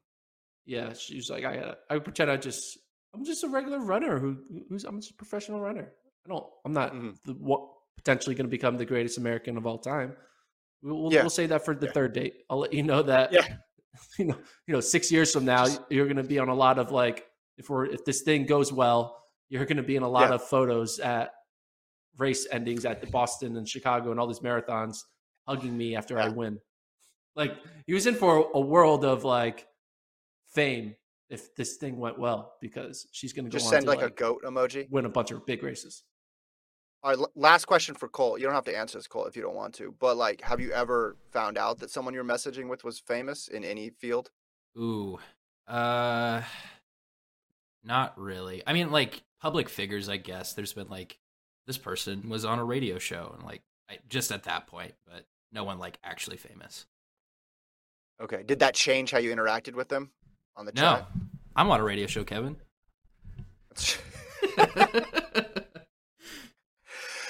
[0.68, 0.94] Yeah.
[0.94, 2.78] She was like I gotta, I pretend I just
[3.16, 4.38] I'm just a regular runner who
[4.70, 5.92] who's I'm just a professional runner.
[6.26, 7.16] I don't I'm not Mhm.
[7.26, 7.62] the, what
[7.96, 10.16] potentially going to become the greatest American of all time.
[10.84, 11.22] We'll, we'll, Yeah.
[11.22, 11.92] we'll say that for the Yeah.
[11.94, 12.44] third date.
[12.50, 13.34] I'll let you know that.
[13.34, 13.48] Yeah.
[14.20, 14.38] you know,
[14.68, 17.26] you know, six years from now, you're going to be on a lot of like,
[17.58, 20.44] if we're if this thing goes well, you're going to be in a lot of
[20.44, 21.32] photos at
[22.18, 25.00] race endings at the Boston and Chicago and all these marathons,
[25.48, 26.60] hugging me after I win.
[27.36, 27.56] Like
[27.88, 29.66] he was in for a world of like
[30.54, 30.96] fame
[31.30, 34.02] if this thing went well because she's going to go Just on send to like,
[34.02, 34.90] like a goat emoji.
[34.90, 36.04] win a bunch of big races.
[37.04, 38.38] All right, last question for Cole.
[38.38, 39.94] You don't have to answer this, Cole, if you don't want to.
[40.00, 43.64] But like, have you ever found out that someone you're messaging with was famous in
[43.64, 44.32] any field?
[44.78, 45.20] Ooh.
[45.68, 46.42] Uh
[47.84, 48.64] not really.
[48.66, 50.54] I mean like public figures, I guess.
[50.54, 51.20] There's been like
[51.66, 55.26] this person was on a radio show and like I, just at that point, but
[55.52, 56.86] no one like actually famous.
[58.22, 58.44] Okay.
[58.44, 60.12] Did that change how you interacted with them
[60.58, 61.06] on the No.
[61.56, 62.58] I'm on a radio show, Kevin.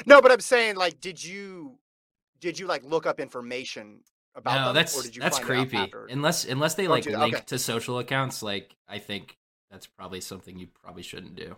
[0.06, 1.78] no, but I'm saying like, did you
[2.40, 4.02] did you like look up information
[4.36, 6.14] about no, them, that's or did you that's find it out creepy.
[6.14, 7.44] Unless unless they like link Okay.
[7.48, 9.38] to social accounts, like I think
[9.72, 11.58] that's probably something you probably shouldn't do.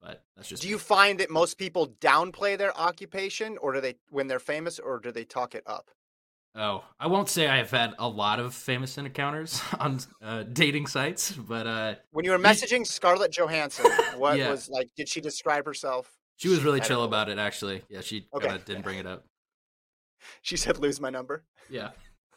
[0.00, 0.72] But that's just Do me.
[0.72, 4.98] you find that most people downplay their occupation, or do they when they're famous, or
[4.98, 5.90] do they talk it up?
[6.58, 10.86] Oh, I won't say I have had a lot of famous encounters on uh, dating
[10.86, 13.84] sites, but uh, When you were messaging Scarlett Johansson,
[14.16, 14.50] what Yeah.
[14.50, 14.88] was like?
[14.96, 16.10] Did she describe herself?
[16.38, 17.38] she was really chill about it.
[17.38, 18.46] Actually, yeah, she Okay.
[18.48, 19.24] kinda didn't bring it up.
[20.42, 21.90] She said, "Lose my number." Yeah,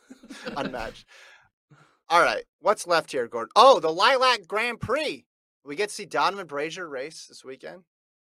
[0.57, 1.05] Unmatched.
[2.09, 3.51] All right, what's left here, Gordon?
[3.55, 5.25] Oh, the Lilac Grand Prix.
[5.63, 7.83] We get to see Donovan Brazier race this weekend.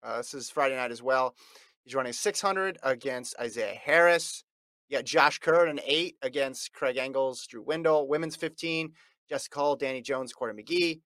[0.01, 1.35] Uh, this is Friday night as well.
[1.83, 4.44] He's running 600 against Isaiah Harris.
[4.91, 8.07] Got Josh Kerr an eight against Craig Engels, Drew Windle.
[8.07, 8.93] Women's 15,
[9.27, 11.01] Jessica Hull, Dani Jones, Cory McGee.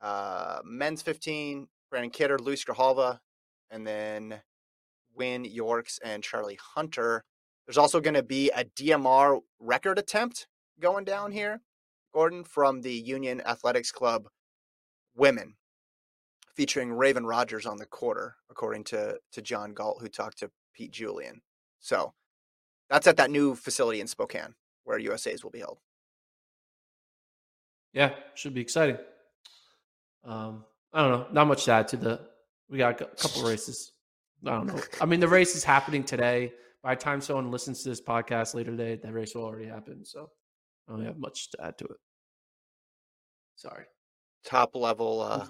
[0.00, 3.18] Uh, men's 15, Brandon Kidder, Luis Grijalva,
[3.70, 4.42] and then
[5.14, 7.24] Win Yorks and Charlie Hunter.
[7.66, 10.46] There's also going to be a DMR record attempt
[10.78, 11.62] going down here,
[12.12, 14.28] Gordon, from the Union Athletics Club
[15.16, 15.54] women,
[16.54, 20.90] featuring Raevyn Rogers on the quarter, according to to John Galt, who talked to Pete
[20.92, 21.40] Julian.
[21.80, 22.12] So
[22.94, 25.78] that's at that new facility in Spokane where USA's will be held.
[27.92, 28.98] Yeah, should be exciting.
[30.24, 31.26] Um, I don't know.
[31.32, 32.20] Not much to add to the.
[32.70, 33.92] We got a couple races.
[34.46, 34.80] I don't know.
[35.00, 36.52] I mean, the race is happening today.
[36.84, 40.04] By the time someone listens to this podcast later today, the race will already happen.
[40.04, 40.30] So
[40.88, 41.96] I don't have much to add to it.
[43.56, 43.86] Sorry.
[44.44, 45.46] Top level, uh,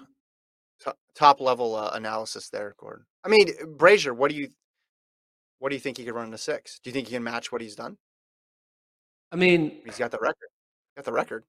[0.83, 3.05] top, top level uh, analysis there, Gordon.
[3.23, 4.49] I mean, Brazier, what do you,
[5.65, 6.79] what do you think he could run in a six?
[6.83, 7.97] Do you think he can match what he's done?
[9.31, 10.47] I mean, He's got the record.
[10.95, 11.43] Got the record.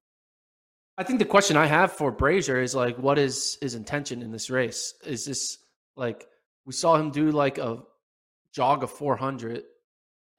[0.97, 4.31] I think the question I have for Brazier is like, what is his intention in
[4.31, 4.95] this race?
[5.05, 5.59] Is this
[5.95, 6.25] like
[6.65, 7.83] we saw him do like a
[8.51, 9.65] jog of 400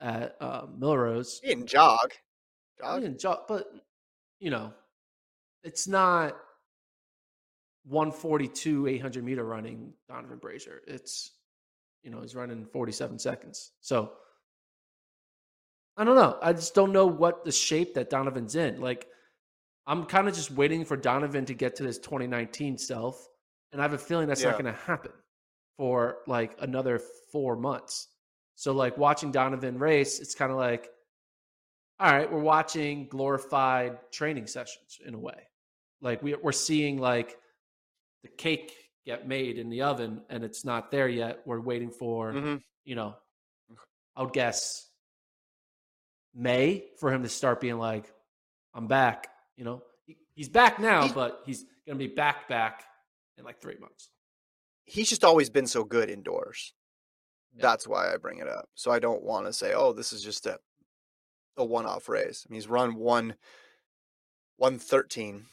[0.00, 1.40] at uh, Millrose?
[1.40, 2.10] He didn't jog.
[2.78, 3.02] He Jog.
[3.02, 3.68] didn't jog, but
[4.40, 4.72] you know,
[5.62, 6.36] it's not
[7.84, 10.80] 142 800 meter running Donovan Brazier.
[10.88, 11.30] It's
[12.02, 13.72] you know he's running 47 seconds.
[13.80, 14.12] So
[15.96, 16.38] I don't know.
[16.40, 18.80] I just don't know what the shape that Donovan's in.
[18.80, 19.08] Like
[19.86, 23.26] I'm kind of just waiting for Donovan to get to his 2019 self,
[23.72, 25.12] and I have a feeling that's not going to happen
[25.76, 27.00] for like another
[27.32, 28.08] four months.
[28.54, 30.88] So like watching Donovan race, it's kind of like,
[32.00, 35.48] all right, we're watching glorified training sessions in a way.
[36.00, 37.36] Like we, we're seeing like
[38.22, 38.72] the cake
[39.08, 41.40] get made in the oven, and it's not there yet.
[41.46, 42.62] We're waiting for Mhm.
[42.84, 43.16] you know,
[44.14, 44.90] I would guess
[46.34, 48.12] May for him to start being like,
[48.74, 49.28] I'm back.
[49.56, 52.84] You know, he, he's back now, He- but he's going to be back, back
[53.38, 54.10] in like three months.
[54.84, 56.74] He's just always been so good indoors.
[57.54, 57.62] Yeah.
[57.62, 58.68] That's why I bring it up.
[58.74, 60.60] So I don't want to say, oh, this is just a
[61.56, 62.44] a one off race.
[62.46, 63.36] I mean, he's run one
[64.56, 65.46] one thirteen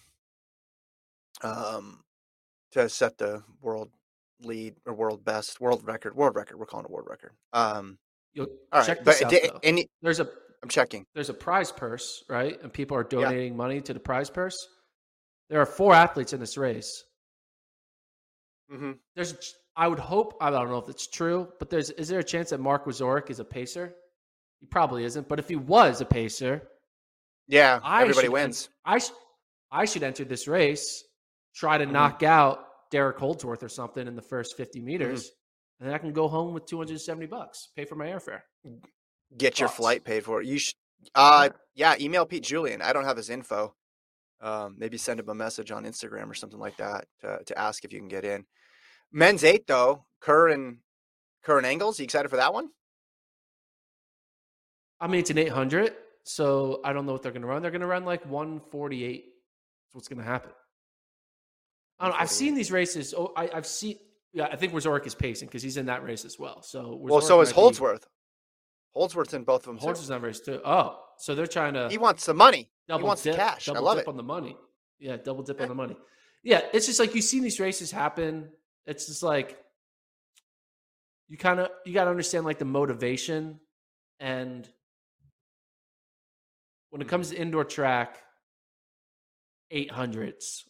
[1.42, 2.04] um
[2.76, 3.90] to set the world
[4.44, 7.98] lead or world best world record world record we're calling it world record um
[8.34, 9.60] You'll all right check but this out, di- though.
[9.64, 10.28] any There's a
[10.62, 12.62] i'm checking there's a prize purse, right?
[12.62, 13.22] And people are Yeah.
[13.22, 14.58] donating money to the prize purse.
[15.50, 17.04] There are four athletes in this race.
[18.70, 22.20] hmm There's, I would hope, I don't know if it's true, but there's, is there
[22.20, 23.94] a chance that Mark Wieczorek is a pacer?
[24.60, 26.62] He probably isn't, but if he was a pacer,
[27.48, 29.00] yeah I everybody should wins I
[29.72, 31.04] I should enter this race,
[31.56, 31.92] try to Mhm.
[31.92, 34.86] knock out Derek Holdsworth or something in the first 50 Mm-hmm.
[34.86, 35.32] meters,
[35.80, 38.42] and then I can go home with 270 bucks, pay for my airfare.
[39.38, 40.76] get your flight paid for you should
[41.16, 43.74] uh yeah email pete julian i don't have his info
[44.40, 47.84] um maybe send him a message on instagram or something like that to, to ask
[47.84, 48.46] if you can get in
[49.12, 50.78] men's eight though kerr and
[51.44, 52.70] kerr and engels you excited for that one
[55.02, 57.62] I mean, it's an 800, so I don't know what they're going to run.
[57.62, 59.26] They're going to run like 148.
[59.26, 60.52] That's what's going to happen.
[62.00, 62.20] I don't know.
[62.20, 63.14] I've seen these races.
[63.18, 63.98] Oh, I, I've seen.
[64.34, 66.62] Yeah, I think Wieczorek is pacing because he's in that race as well.
[66.62, 68.08] So well so is might be- holdsworth
[68.94, 69.78] holdsworth's in both of them.
[69.78, 70.62] Holdsworth's in race too.
[70.66, 73.70] Oh, so they're trying to he wants the money double he wants dip, the cash
[73.70, 74.58] i love dip it on the money.
[75.00, 75.64] Yeah, double dip Yeah.
[75.64, 75.98] on the money.
[76.44, 78.50] Yeah, it's just like you've seen these races happen.
[78.86, 79.58] It's just like
[81.28, 83.60] you kind of you got to understand like the motivation
[84.20, 84.68] and
[86.90, 87.36] when it comes mm-hmm.
[87.36, 88.20] to indoor track
[89.74, 90.62] 800s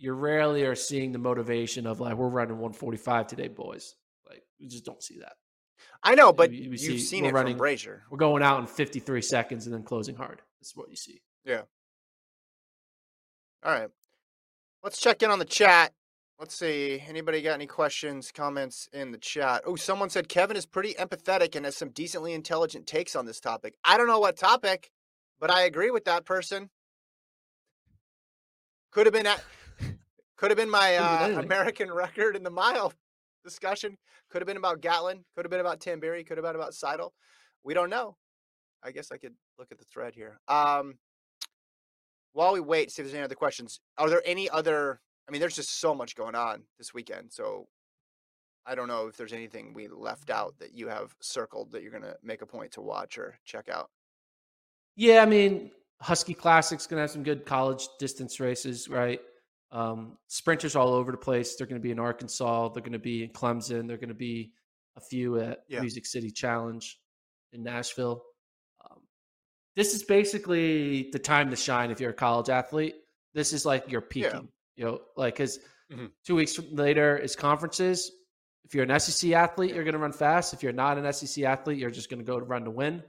[0.00, 3.94] you rarely are seeing the motivation of like we're running 145 today boys.
[4.28, 5.34] Like we just don't see that.
[6.02, 8.02] I know but we- we you've seen it running- from brazier.
[8.10, 10.40] we're going out in 53 seconds and then closing hard.
[10.58, 11.20] That's what you see.
[11.44, 11.62] Yeah.
[13.62, 13.90] all right.
[14.82, 15.92] Let's check in on the chat.
[16.38, 19.62] Let's see anybody got any questions comments in the chat?
[19.66, 23.38] Oh someone said kevin is pretty empathetic and has some decently intelligent takes on this
[23.40, 23.74] topic.
[23.84, 24.90] I don't know what topic
[25.38, 26.70] but i agree with that person.
[28.92, 29.42] Could have been at
[30.40, 32.92] could have been my uh, american record in the mile
[33.44, 33.96] discussion
[34.30, 37.12] could have been about gatlin could have been about tamberi could have been about seidel
[37.62, 38.16] we don't know
[38.82, 40.40] I guess I could look at the thread here.
[40.48, 40.98] Um,
[42.32, 43.80] while we wait, see if there's any other questions.
[43.98, 45.00] Are there any other?
[45.28, 47.68] I mean, there's just so much going on this weekend, so
[48.66, 51.92] I don't know if there's anything we left out that you have circled that you're
[51.92, 53.90] gonna make a point to watch or check out.
[54.96, 55.70] Yeah, I mean,
[56.00, 59.20] Husky Classic's going to have some good college distance races, right?
[59.72, 61.54] Um, sprinters all over the place.
[61.56, 62.70] They're going to be in Arkansas.
[62.70, 63.86] They're going to be in Clemson.
[63.86, 64.52] They're going to be
[64.96, 65.80] a few at Yeah.
[65.80, 66.98] Music City Challenge
[67.52, 68.24] in Nashville.
[68.84, 68.98] Um,
[69.76, 72.96] this is basically the time to shine if you're a college athlete.
[73.32, 74.40] This is like you're Yeah.
[74.76, 75.60] you know, like because
[75.92, 76.10] Mhm.
[76.24, 78.10] two weeks later is conferences.
[78.64, 80.52] If you're an SEC athlete, you're going to run fast.
[80.52, 83.02] If you're not an SEC athlete, you're just going to go to run to win.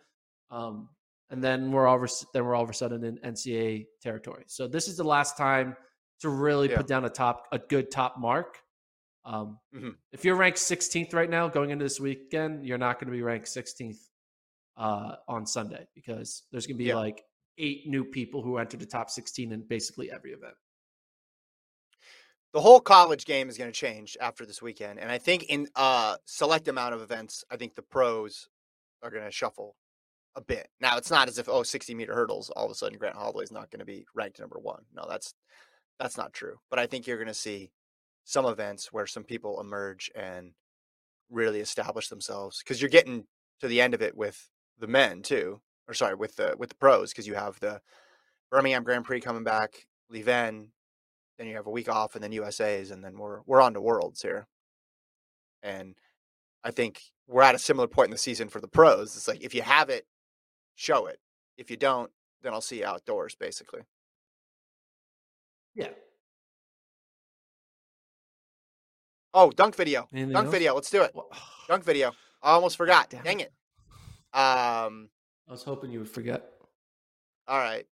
[0.51, 0.89] Um,
[1.32, 1.99] and then we're all
[2.34, 4.43] then we're all of a sudden in NCAA territory.
[4.47, 5.76] So this is the last time
[6.22, 6.78] to really Yeah.
[6.78, 8.63] put down a top a good top mark.
[9.26, 9.97] Um, Mhm.
[10.11, 13.22] If you're ranked 16th right now going into this weekend, you're not going to be
[13.22, 14.09] ranked 16th
[14.78, 16.95] uh, on Sunday because there's going to be Yeah.
[16.95, 17.24] like
[17.57, 20.55] eight new people who enter the top 16 in basically every event.
[22.53, 25.69] the whole college game is going to change after this weekend and i think in
[25.76, 28.49] a select amount of events i think the pros
[29.01, 29.78] are going to shuffle
[30.36, 32.97] a bit now it's not as if oh 60 meter hurdles all of a sudden
[32.97, 35.34] grant holloway is not going to be ranked number one no that's
[36.01, 37.71] that's not true but i think you're going to see
[38.23, 40.51] some events where some people emerge and
[41.29, 43.25] really establish themselves because you're getting
[43.59, 44.49] to the end of it with
[44.79, 47.79] the men too or sorry with the with the pros because you have the
[48.51, 50.67] birmingham grand prix coming back Liévin,
[51.37, 53.81] then you have a week off and then USA's and then we're we're on to
[53.81, 54.47] worlds here.
[55.63, 55.95] And
[56.63, 59.15] I think we're at a similar point in the season for the pros.
[59.15, 60.05] It's like if you have it,
[60.75, 61.19] show it.
[61.57, 63.81] If you don't, then I'll see you outdoors basically.
[69.34, 70.07] Oh, dunk video.
[70.13, 70.51] Anything dunk else?
[70.53, 70.75] video.
[70.75, 71.13] Let's do it.
[71.67, 72.11] Dunk video.
[72.43, 73.09] I almost forgot.
[73.09, 73.51] damn Dang it.
[74.34, 74.38] it.
[74.38, 75.09] Um
[75.47, 76.43] I was hoping you would forget.
[77.47, 77.86] all right.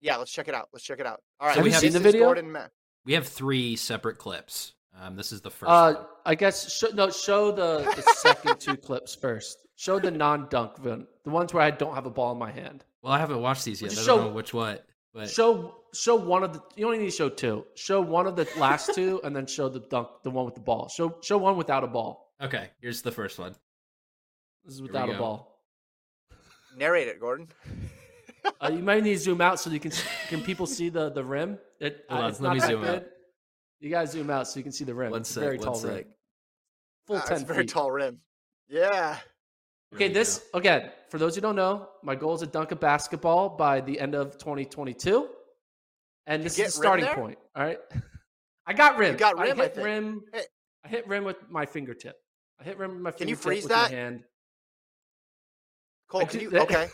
[0.00, 0.68] Yeah, let's check it out.
[0.72, 1.20] Let's check it out.
[1.40, 1.56] All right.
[1.56, 2.24] Have you this seen the is video?
[2.26, 2.66] Gordon Ma-
[3.04, 4.72] We have three separate clips.
[5.00, 5.70] Um, this is the first.
[5.70, 6.04] Uh, one.
[6.26, 7.10] I guess sh- no.
[7.10, 9.58] Show the, the second two clips first.
[9.76, 12.84] Show the non-dunk one, the ones where I don't have a ball in my hand.
[13.02, 13.90] Well, I haven't watched these yet.
[13.90, 14.86] Just I don't show- know which what.
[15.12, 16.62] But Show show one of the.
[16.76, 17.66] You only need to show two.
[17.74, 20.60] Show one of the last two, and then show the dunk, the one with the
[20.60, 20.88] ball.
[20.88, 22.32] Show show one without a ball.
[22.40, 23.54] okay, here's the first one.
[24.64, 25.18] This is without a go.
[25.18, 25.60] ball.
[26.76, 27.48] narrate it, Gordon.
[28.60, 29.90] Uh, you might need to zoom out so you can
[30.28, 31.58] can people see the the rim.
[31.80, 33.04] It, Hold uh, on, it's let not me that zoom out.
[33.80, 35.10] You gotta zoom out so you can see the rim.
[35.10, 35.90] One It's a sec, very one tall sec.
[35.90, 36.04] rim.
[37.06, 37.70] Full Ah, ten it's a very feet.
[37.70, 38.18] tall rim.
[38.68, 39.18] Yeah.
[39.94, 43.48] Okay, this again for those who don't know, my goal is to dunk a basketball
[43.48, 45.28] by the end of 2022,
[46.26, 47.38] and this is the starting point.
[47.56, 47.78] All right,
[48.66, 49.16] I got rim.
[49.16, 49.84] got rim, I hit think.
[49.84, 50.22] rim.
[50.32, 50.42] Hey.
[50.84, 52.16] I hit rim with my fingertip.
[52.60, 53.90] I hit rim with my Can you fingertip freeze with that?
[53.90, 54.24] my hand.
[56.08, 56.88] Cole, can you okay.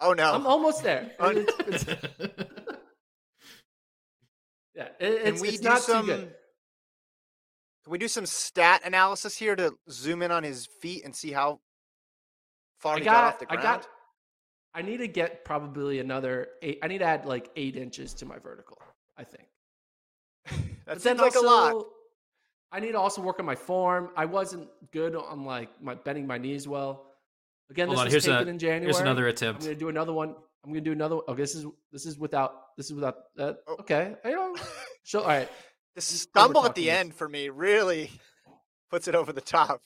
[0.00, 0.32] Oh no.
[0.34, 1.12] I'm almost there.
[1.20, 2.08] It's- it's-
[4.74, 6.06] yeah, it- Can it's, we it's do not some?
[6.06, 6.34] too good.
[7.84, 11.30] Can we do some stat analysis here to zoom in on his feet and see
[11.30, 11.60] how
[12.80, 13.86] far I got, got, off the I got.
[14.74, 16.78] I need to get probably another eight.
[16.82, 18.78] I need to add like eight inches to my vertical.
[19.16, 19.48] I think.
[20.46, 21.84] that But seems like a lot.
[22.72, 24.10] I need to also work on my form.
[24.16, 27.06] I wasn't good on like my bending my knees well.
[27.70, 28.84] Again, Hold this on, was here's a- in January.
[28.84, 29.62] Here's another attempt.
[29.62, 30.34] I'm gonna do another one.
[30.64, 31.16] I'm gonna do another.
[31.16, 33.58] Okay, oh, this is this is without this is without that.
[33.66, 33.76] Oh.
[33.80, 34.54] Okay, I know.
[35.04, 35.48] So all right,
[35.94, 36.92] The Just stumble at the this.
[36.94, 38.10] end for me really
[38.90, 39.80] puts it over the top.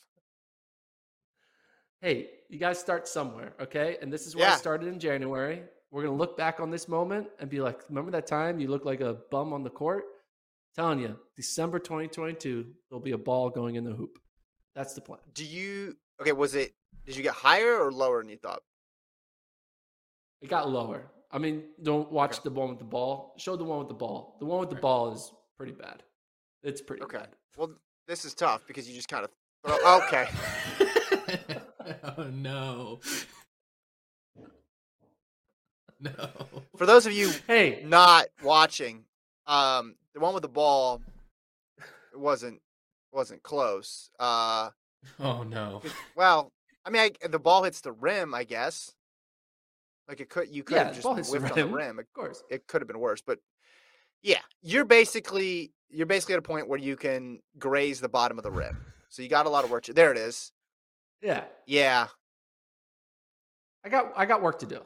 [2.01, 3.97] hey, you guys start somewhere, okay?
[4.03, 5.63] And this is where I started in January.
[5.91, 8.87] We're gonna look back on this moment and be like, remember that time you looked
[8.87, 10.05] like a bum on the court?
[10.77, 14.19] telling you, December 2022, there'll be a ball going in the hoop.
[14.77, 15.19] That's the plan.
[15.35, 16.31] Do you okay?
[16.33, 16.73] Was it?
[17.07, 18.63] Did you get higher or lower than you thought?
[20.41, 21.11] It got lower.
[21.33, 22.41] I mean, don't watch Okay.
[22.45, 23.35] the one with the ball.
[23.37, 24.37] Show the one with the ball.
[24.39, 26.03] The one with the ball is pretty bad.
[26.63, 27.19] It's pretty Okay.
[27.19, 27.31] bad.
[27.57, 27.75] Well,
[28.07, 29.31] this is tough because you just kind of.
[29.67, 30.29] Throw, okay.
[32.21, 33.01] oh no.
[36.03, 36.31] No.
[36.79, 39.05] For those of you Hey, not watching,
[39.47, 41.03] um, the one with the ball
[42.15, 42.61] wasn't
[43.13, 44.09] wasn't close.
[44.19, 44.71] Uh,
[45.21, 45.83] Oh no.
[46.17, 46.53] well,
[46.87, 48.95] I mean, I, the ball hits the rim, I guess.
[50.09, 51.75] Like it could, you could Yeah, have just hits the on the rim.
[51.75, 51.99] rim.
[51.99, 52.43] Of course.
[52.51, 53.39] it could have been worse, but
[54.23, 58.45] yeah, you're basically you're basically at a point where you can graze the bottom of
[58.45, 58.79] the rim.
[59.11, 59.83] So you got a lot of work.
[59.85, 60.51] To, there it is.
[61.23, 61.45] Yeah.
[61.67, 62.09] Yeah,
[63.85, 64.81] I got I got work to do.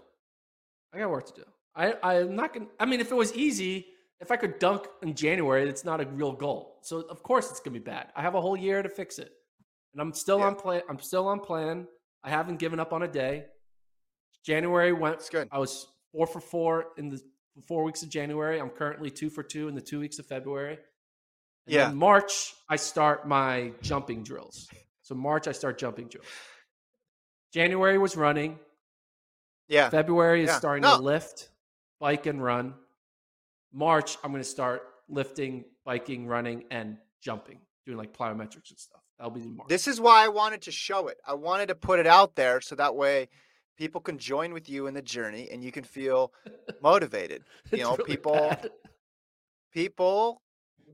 [0.92, 1.44] I got work to do.
[1.74, 2.66] I I'm not gonna.
[2.78, 3.86] I mean, if it was easy,
[4.20, 6.78] if I could dunk in January, it's not a real goal.
[6.82, 8.08] So of course it's gonna be bad.
[8.14, 9.32] I have a whole year to fix it,
[9.92, 10.46] and I'm still Yeah.
[10.46, 10.82] on plan.
[10.88, 11.88] I'm still on plan.
[12.22, 13.46] I haven't given up on a day.
[14.44, 15.18] January went.
[15.18, 15.48] That's good.
[15.50, 17.20] I was four for four in the
[17.66, 18.60] four weeks of January.
[18.60, 20.78] I'm currently two for two in the two weeks of February.
[21.66, 21.90] And Yeah.
[21.92, 24.68] March, I start my jumping drills.
[25.04, 26.26] So March, I start jumping drills.
[27.52, 28.58] January was running.
[29.68, 29.88] Yeah.
[29.90, 30.58] February is Yeah.
[30.58, 30.96] starting No.
[30.96, 31.50] to lift,
[32.00, 32.74] bike, and run.
[33.72, 39.00] March, I'm going to start lifting, biking, running, and jumping, doing like plyometrics and stuff.
[39.18, 39.68] That'll be March.
[39.68, 41.18] This is why I wanted to show it.
[41.26, 43.28] I wanted to put it out there so that way
[43.76, 46.32] people can join with you in the journey and you can feel
[46.82, 47.44] motivated.
[47.72, 48.70] You know, really people bad.
[49.72, 50.40] people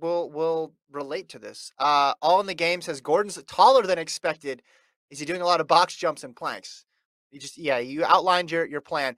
[0.01, 1.73] will will relate to this.
[1.79, 4.63] Uh all in the game says Gordon's taller than expected.
[5.11, 6.85] Is he doing a lot of box jumps and planks?
[7.31, 9.17] You just yeah, you outlined your your plan.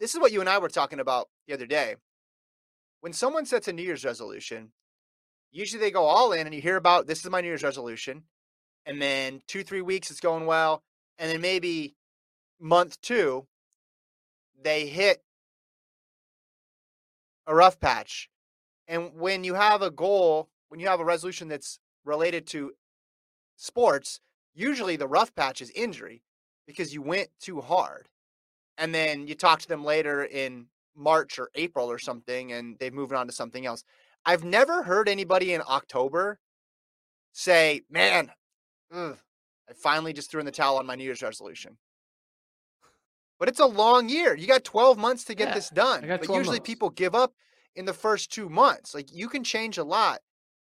[0.00, 1.96] This is what you and I were talking about the other day.
[3.00, 4.72] When someone sets a New Year's resolution,
[5.50, 8.24] usually they go all in and you hear about this is my New Year's resolution.
[8.86, 10.82] And then two, three weeks it's going well.
[11.18, 11.94] And then maybe
[12.60, 13.46] month two,
[14.62, 15.22] they hit
[17.46, 18.28] a rough patch.
[18.92, 22.72] And when you have a goal, when you have a resolution that's related to
[23.56, 24.20] sports,
[24.52, 26.22] usually the rough patch is injury
[26.66, 28.10] because you went too hard.
[28.76, 32.92] And then you talk to them later in March or April or something and they've
[32.92, 33.82] moved on to something else.
[34.26, 36.38] I've never heard anybody in October
[37.32, 38.30] say, man,
[38.92, 39.16] ugh,
[39.70, 41.78] I finally just threw in the towel on my New Year's resolution.
[43.38, 44.36] But it's a long year.
[44.36, 46.06] You got 12 months to get Yeah, this done.
[46.06, 46.66] But usually months.
[46.66, 47.32] people give up
[47.76, 48.94] in the first two months.
[48.94, 50.20] Like you can change a lot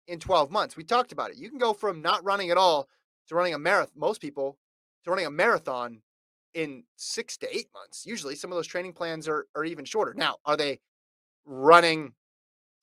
[0.08, 0.78] in 12 months.
[0.78, 1.38] We talked about it.
[1.38, 2.88] You can go from not running at all
[3.28, 3.94] to running a marathon.
[3.96, 4.58] Most people
[5.04, 6.02] to running a marathon
[6.54, 8.06] in six to eight months.
[8.06, 10.14] Usually some of those training plans are, are even shorter.
[10.16, 10.80] Now, are they
[11.46, 12.14] running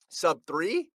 [0.09, 0.89] sub three?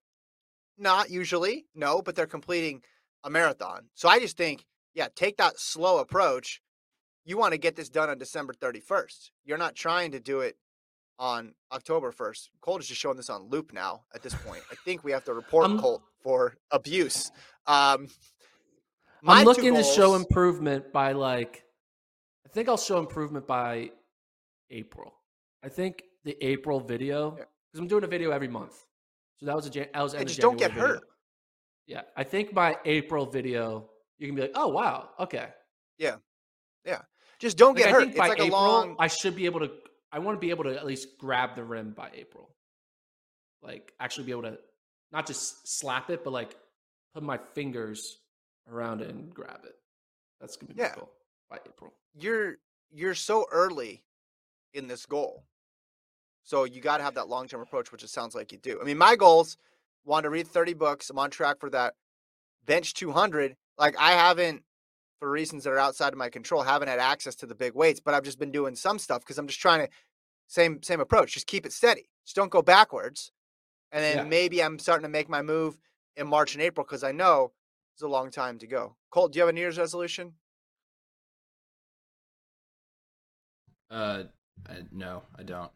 [0.79, 2.83] Not usually, no, but they're completing
[3.23, 3.91] a marathon.
[3.95, 4.65] So I just think,
[4.95, 6.63] yeah, take that slow approach.
[7.25, 9.31] You want to get this done on December 31st.
[9.45, 10.57] You're not trying to do it
[11.21, 12.49] on October 1st.
[12.63, 14.63] Colt is just showing this on loop now at this point.
[14.73, 17.31] I think we have to report I'm- Colt for abuse.
[17.67, 18.09] Um,
[19.27, 21.63] I'm looking to show improvement by like,
[22.47, 23.91] I think I'll show improvement by
[24.71, 25.15] April.
[25.63, 27.45] I think the April video Yeah.
[27.71, 28.87] because I'm doing a video every month.
[29.37, 31.09] So that was a that was Yeah, of just don't get January hurt.
[31.87, 35.49] Yeah, I think by April video you can be like, oh wow, okay.
[35.99, 36.17] Yeah.
[36.85, 37.03] Yeah.
[37.39, 37.99] Just don't Like, get I hurt.
[38.01, 38.97] think It's by like April a long.
[38.99, 39.71] I should be able to.
[40.13, 42.51] I want to be able to at least grab the rim by April.
[43.63, 44.59] Like actually be able to
[45.13, 46.57] not just slap it, but like
[47.15, 48.19] put my fingers
[48.71, 49.75] around it and grab it.
[50.41, 50.89] That's gonna be Yeah.
[50.91, 51.11] my goal
[51.51, 51.93] by April.
[52.15, 52.57] you're
[52.93, 54.03] you're so early
[54.75, 55.45] in this goal.
[56.43, 58.81] So you got to have that long-term approach, which it sounds like you do.
[58.81, 59.57] I mean, my goals
[60.05, 61.11] want to read 30 books.
[61.11, 61.95] I'm on track for that.
[62.65, 63.57] Bench 200.
[63.79, 64.65] Like I haven't,
[65.21, 68.01] for reasons that are outside of my control, haven't had access to the big weights,
[68.01, 69.93] but I've just been doing some stuff because I'm just trying to
[70.49, 71.35] same same approach.
[71.35, 72.09] Just keep it steady.
[72.25, 73.31] Just don't go backwards.
[73.93, 74.25] And then Yeah.
[74.25, 75.77] maybe I'm starting to make my move
[76.17, 77.53] in March and April because I know
[77.95, 78.97] it's a long time to go.
[79.11, 80.35] Colt, do you have a New Year's resolution?
[83.91, 84.25] Uh,
[84.69, 85.71] I, no, I don't.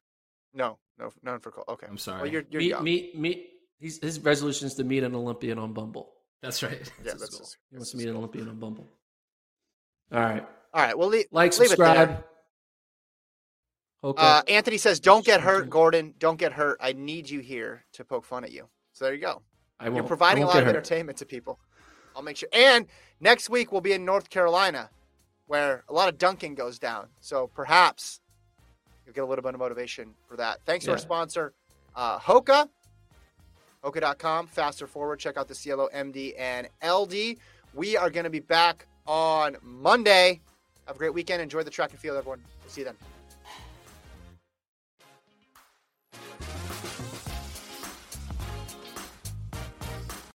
[0.52, 1.68] No, no, none for Colt.
[1.68, 1.86] Okay.
[1.88, 2.22] I'm sorry.
[2.22, 2.84] Well, you're you're meet, young.
[2.84, 3.50] meet, meet.
[3.78, 6.12] He's, his resolution is to meet an Olympian on Bumble.
[6.42, 6.80] That's right.
[7.04, 7.40] Yeah, that's goal.
[7.40, 8.16] his- he wants to his meet an.
[8.16, 8.88] Olympian on Bumble.
[10.12, 10.96] All right, All right.
[10.96, 12.24] Well, leave, like, leave subscribe.
[14.02, 14.14] Hoka.
[14.18, 16.14] Uh, Anthony says, "Don't get hurt, Gordon.
[16.18, 16.78] Don't get hurt.
[16.80, 19.42] I need you here to poke fun at you." So there you go.
[19.80, 21.58] I You're providing a lot of entertainment to people.
[22.14, 22.48] I'll make sure.
[22.52, 22.86] And
[23.20, 24.90] next week we'll be in North Carolina,
[25.46, 27.08] where a lot of dunking goes down.
[27.20, 28.20] So perhaps
[29.04, 30.60] you'll get a little bit of motivation for that.
[30.64, 31.54] Thanks to our sponsor,
[31.96, 32.68] uh, Hoka.
[33.82, 34.46] Hoka.com.
[34.46, 35.18] Faster forward.
[35.18, 37.38] Check out the Cielo, MD, and LD.
[37.74, 40.40] We are going to be back on Monday.
[40.86, 41.42] Have a great weekend.
[41.42, 42.42] Enjoy the track and field, everyone.
[42.62, 42.96] We'll see you then.